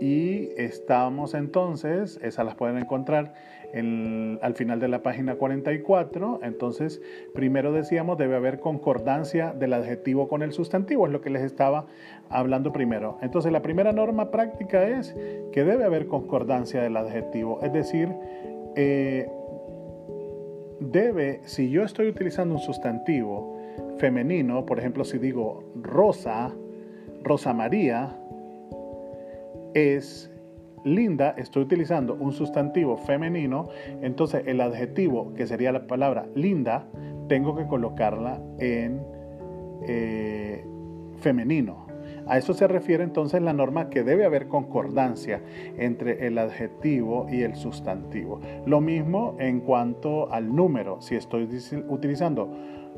[0.00, 3.32] y estamos entonces, esas las pueden encontrar
[3.74, 6.40] al final de la página 44.
[6.42, 7.02] Entonces,
[7.34, 11.86] primero decíamos, debe haber concordancia del adjetivo con el sustantivo, es lo que les estaba
[12.30, 13.18] hablando primero.
[13.20, 15.14] Entonces, la primera norma práctica es
[15.52, 18.08] que debe haber concordancia del adjetivo, es decir,
[18.76, 19.28] eh,
[20.80, 23.56] debe, si yo estoy utilizando un sustantivo
[23.98, 26.52] femenino, por ejemplo, si digo rosa,
[27.22, 28.16] Rosa María
[29.74, 30.30] es
[30.84, 33.68] linda, estoy utilizando un sustantivo femenino,
[34.02, 36.86] entonces el adjetivo, que sería la palabra linda,
[37.28, 39.02] tengo que colocarla en
[39.88, 40.64] eh,
[41.18, 41.85] femenino.
[42.26, 45.40] A eso se refiere entonces la norma que debe haber concordancia
[45.78, 48.40] entre el adjetivo y el sustantivo.
[48.66, 51.00] Lo mismo en cuanto al número.
[51.00, 51.48] Si estoy
[51.88, 52.50] utilizando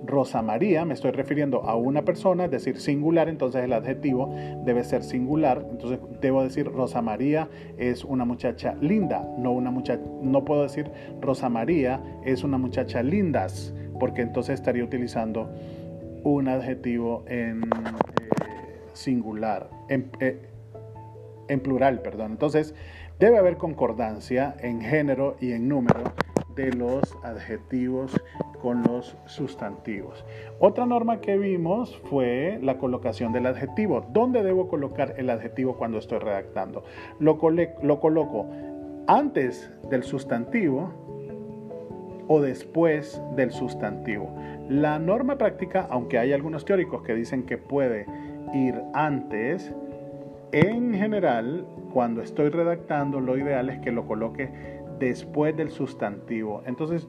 [0.04, 4.84] Rosa María, me estoy refiriendo a una persona, es decir, singular, entonces el adjetivo debe
[4.84, 10.62] ser singular, entonces debo decir Rosa María es una muchacha linda, no una no puedo
[10.62, 15.50] decir Rosa María es una muchacha lindas, porque entonces estaría utilizando
[16.22, 18.47] un adjetivo en eh,
[18.98, 20.48] singular, en, eh,
[21.48, 22.32] en plural, perdón.
[22.32, 22.74] Entonces,
[23.18, 26.02] debe haber concordancia en género y en número
[26.54, 28.20] de los adjetivos
[28.60, 30.24] con los sustantivos.
[30.58, 34.04] Otra norma que vimos fue la colocación del adjetivo.
[34.10, 36.82] ¿Dónde debo colocar el adjetivo cuando estoy redactando?
[37.20, 37.38] Lo,
[37.82, 38.46] lo coloco
[39.06, 40.92] antes del sustantivo
[42.26, 44.34] o después del sustantivo.
[44.68, 48.06] La norma práctica, aunque hay algunos teóricos que dicen que puede
[48.54, 49.74] ir antes,
[50.52, 54.50] en general, cuando estoy redactando, lo ideal es que lo coloque
[54.98, 56.62] después del sustantivo.
[56.66, 57.06] Entonces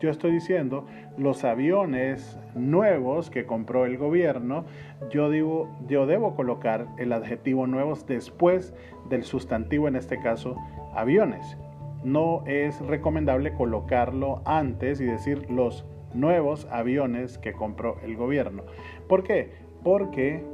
[0.00, 0.84] yo estoy diciendo
[1.16, 4.64] los aviones nuevos que compró el gobierno,
[5.10, 8.74] yo, digo, yo debo colocar el adjetivo nuevos después
[9.08, 10.56] del sustantivo, en este caso
[10.94, 11.56] aviones.
[12.02, 18.64] No es recomendable colocarlo antes y decir los nuevos aviones que compró el gobierno.
[19.08, 19.52] ¿Por qué?
[19.82, 20.44] Porque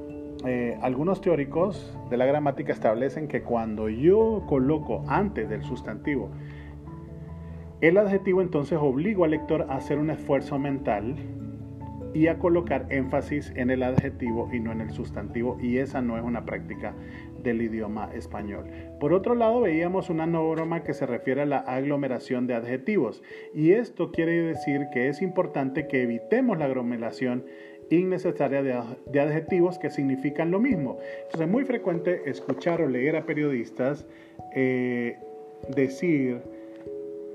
[0.47, 6.31] eh, algunos teóricos de la gramática establecen que cuando yo coloco antes del sustantivo
[7.81, 11.17] el adjetivo entonces obliga al lector a hacer un esfuerzo mental
[12.13, 16.19] y a colocar énfasis en el adjetivo y no en el sustantivo y esa no
[16.19, 16.95] es una práctica
[17.43, 18.67] del idioma español.
[18.99, 23.23] Por otro lado, veíamos una norma que se refiere a la aglomeración de adjetivos
[23.55, 27.47] y esto quiere decir que es importante que evitemos la aglomeración
[27.91, 30.99] innecesaria de, adjetivos que significan lo mismo.
[31.25, 34.07] Entonces es muy frecuente escuchar o leer a periodistas
[34.55, 35.19] eh,
[35.75, 36.41] decir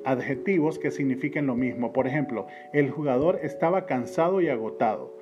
[0.06, 1.92] adjetivos que signifiquen lo mismo.
[1.94, 5.18] Por ejemplo, el jugador estaba cansado y agotado.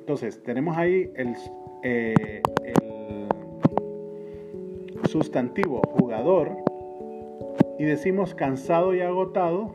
[0.00, 1.34] Entonces, tenemos ahí el,
[1.82, 3.28] eh, el
[5.08, 6.56] sustantivo jugador
[7.78, 9.74] y decimos cansado y agotado.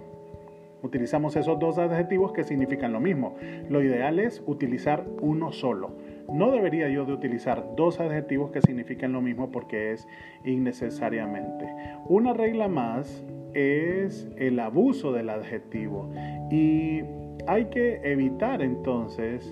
[0.84, 3.36] Utilizamos esos dos adjetivos que significan lo mismo.
[3.70, 5.96] Lo ideal es utilizar uno solo.
[6.32, 10.08] No debería yo de utilizar dos adjetivos que significan lo mismo porque es
[10.44, 11.66] innecesariamente.
[12.08, 16.12] Una regla más es el abuso del adjetivo
[16.52, 17.02] y
[17.48, 19.50] hay que evitar entonces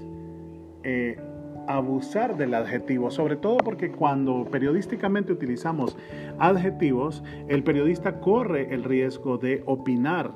[0.83, 1.17] eh,
[1.67, 5.97] abusar del adjetivo, sobre todo porque cuando periodísticamente utilizamos
[6.39, 10.31] adjetivos, el periodista corre el riesgo de opinar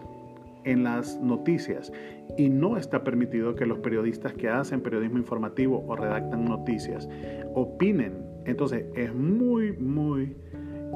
[0.65, 1.93] en las noticias
[2.37, 7.07] y no está permitido que los periodistas que hacen periodismo informativo o redactan noticias
[7.53, 8.25] opinen.
[8.45, 10.35] Entonces es muy, muy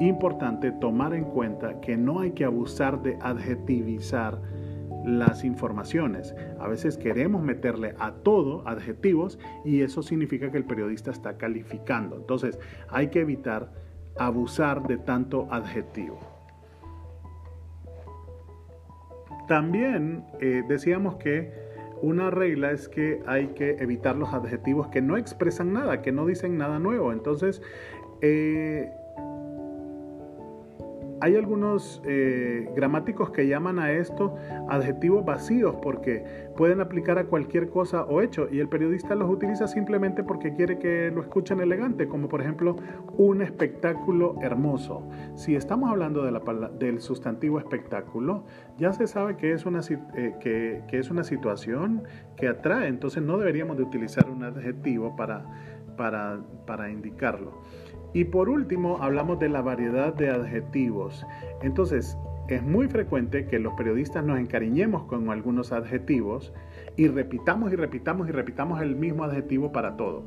[0.00, 4.40] importante tomar en cuenta que no hay que abusar de adjetivizar
[5.04, 6.34] las informaciones.
[6.58, 12.16] A veces queremos meterle a todo adjetivos y eso significa que el periodista está calificando.
[12.16, 12.58] Entonces
[12.88, 13.72] hay que evitar
[14.18, 16.39] abusar de tanto adjetivo.
[19.50, 21.52] También eh, decíamos que
[22.02, 26.24] una regla es que hay que evitar los adjetivos que no expresan nada, que no
[26.24, 27.10] dicen nada nuevo.
[27.10, 27.60] Entonces,
[28.20, 28.92] eh,
[31.20, 34.36] hay algunos eh, gramáticos que llaman a esto
[34.68, 36.24] adjetivos vacíos porque
[36.56, 40.78] pueden aplicar a cualquier cosa o hecho y el periodista los utiliza simplemente porque quiere
[40.78, 42.76] que lo escuchen elegante, como por ejemplo
[43.16, 45.08] un espectáculo hermoso.
[45.34, 46.40] Si estamos hablando de la,
[46.78, 48.44] del sustantivo espectáculo,
[48.78, 49.80] ya se sabe que es, una,
[50.14, 52.04] eh, que, es una situación
[52.36, 55.44] que atrae, entonces no deberíamos de utilizar un adjetivo para,
[55.96, 57.62] para, para indicarlo.
[58.12, 61.26] Y por último, hablamos de la variedad de adjetivos.
[61.62, 66.52] Entonces, es muy frecuente que los periodistas nos encariñemos con algunos adjetivos
[66.96, 70.24] y repitamos y repitamos y repitamos el mismo adjetivo para todo.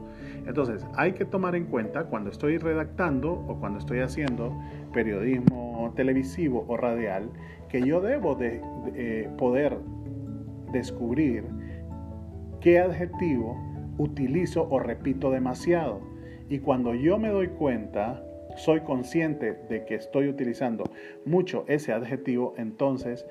[0.48, 4.58] Entonces, hay que tomar en cuenta cuando estoy redactando o cuando estoy haciendo
[4.94, 7.30] periodismo televisivo o radial,
[7.68, 8.62] que yo debo de,
[8.96, 9.78] eh, poder
[10.72, 11.44] descubrir
[12.62, 13.58] qué adjetivo
[13.98, 16.13] utilizo o repito demasiado
[16.54, 18.24] y cuando yo me doy cuenta,
[18.58, 20.84] soy consciente de que estoy utilizando
[21.26, 23.26] mucho ese adjetivo, entonces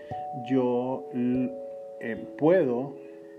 [0.51, 2.97] yo eh, puedo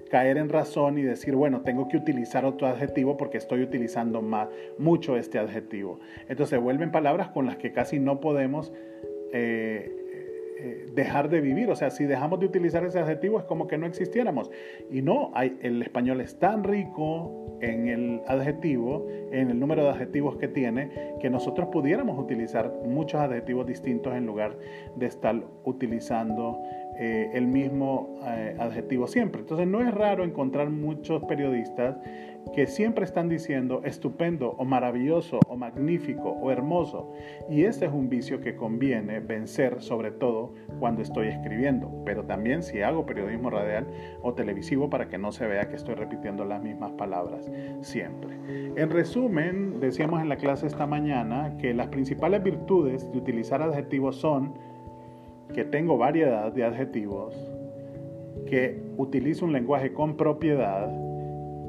[0.10, 4.48] caer en razón y decir, bueno, tengo que utilizar otro adjetivo porque estoy utilizando más,
[4.78, 6.00] mucho este adjetivo.
[6.30, 8.72] Entonces se vuelven palabras con las que casi no podemos
[9.34, 10.03] eh,
[10.66, 11.70] eh, dejar de vivir.
[11.70, 14.50] O sea, si dejamos de utilizar ese adjetivo es como que no existiéramos.
[14.90, 19.90] Y no, hay, el español es tan rico en el adjetivo, en el número de
[19.90, 20.90] adjetivos que tiene,
[21.20, 24.58] que nosotros pudiéramos utilizar muchos adjetivos distintos en lugar
[24.96, 25.36] de estar
[25.66, 26.62] utilizando
[26.98, 29.42] eh, el mismo eh, adjetivo siempre.
[29.42, 31.98] Entonces no es raro encontrar muchos periodistas
[32.54, 37.12] que siempre están diciendo estupendo o maravilloso o magnífico o hermoso.
[37.50, 42.62] Y ese es un vicio que conviene vencer sobre todo cuando estoy escribiendo, pero también
[42.62, 43.88] si hago periodismo radial
[44.22, 47.50] o televisivo para que no se vea que estoy repitiendo las mismas palabras
[47.82, 48.38] siempre.
[48.76, 54.18] En resumen, decíamos en la clase esta mañana que las principales virtudes de utilizar adjetivos
[54.18, 54.54] son
[55.54, 57.36] que tengo variedad de adjetivos,
[58.48, 60.90] que utilizo un lenguaje con propiedad,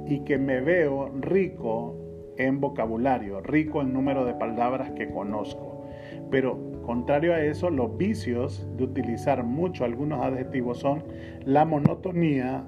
[0.06, 1.94] y que me veo rico
[2.36, 5.84] en vocabulario, rico en número de palabras que conozco.
[6.30, 11.04] Pero contrario a eso, los vicios de utilizar mucho algunos adjetivos son
[11.44, 12.64] la monotonía,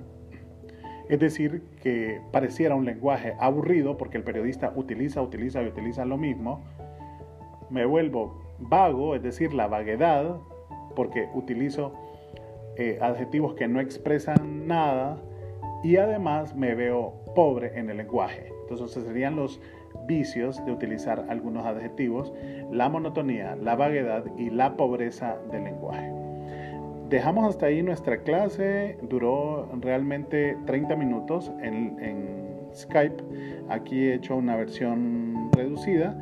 [1.08, 6.16] es decir, que pareciera un lenguaje aburrido porque el periodista utiliza, utiliza y utiliza lo
[6.16, 6.64] mismo.
[7.70, 10.36] Me vuelvo vago, es decir, la vaguedad,
[10.94, 11.92] porque utilizo
[12.76, 15.18] eh, adjetivos que no expresan nada
[15.82, 18.52] y además me veo pobre en el lenguaje.
[18.62, 19.60] Entonces serían los
[20.08, 22.32] vicios de utilizar algunos adjetivos,
[22.72, 26.10] la monotonía, la vaguedad y la pobreza del lenguaje.
[27.08, 32.26] Dejamos hasta ahí nuestra clase, duró realmente 30 minutos en,
[32.74, 33.22] Skype,
[33.70, 36.14] aquí he hecho una versión reducida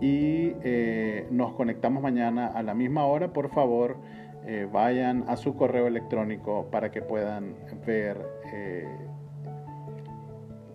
[0.00, 3.96] y eh, nos conectamos mañana a la misma hora, por favor
[4.50, 7.54] eh, vayan a su correo electrónico para que puedan
[7.84, 8.16] ver
[8.52, 8.86] eh,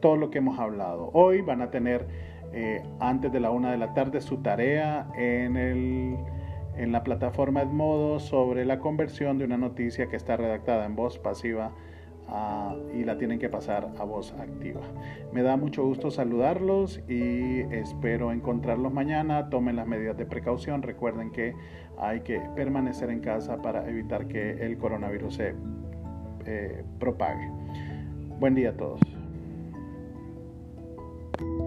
[0.03, 1.11] todo lo que hemos hablado.
[1.13, 2.05] Hoy van a tener
[2.51, 6.17] eh, antes de la una de la tarde su tarea en, el,
[6.75, 11.17] en la plataforma Edmodo sobre la conversión de una noticia que está redactada en voz
[11.19, 11.71] pasiva
[12.93, 14.81] y la tienen que pasar a voz activa.
[15.31, 19.49] Me da mucho gusto saludarlos y espero encontrarlos mañana.
[19.49, 20.81] Tomen las medidas de precaución.
[20.81, 21.55] Recuerden que
[21.97, 25.53] hay que permanecer en casa para evitar que el coronavirus se
[26.45, 27.49] eh, propague.
[28.39, 29.22] Buen día a todos.
[31.39, 31.62] you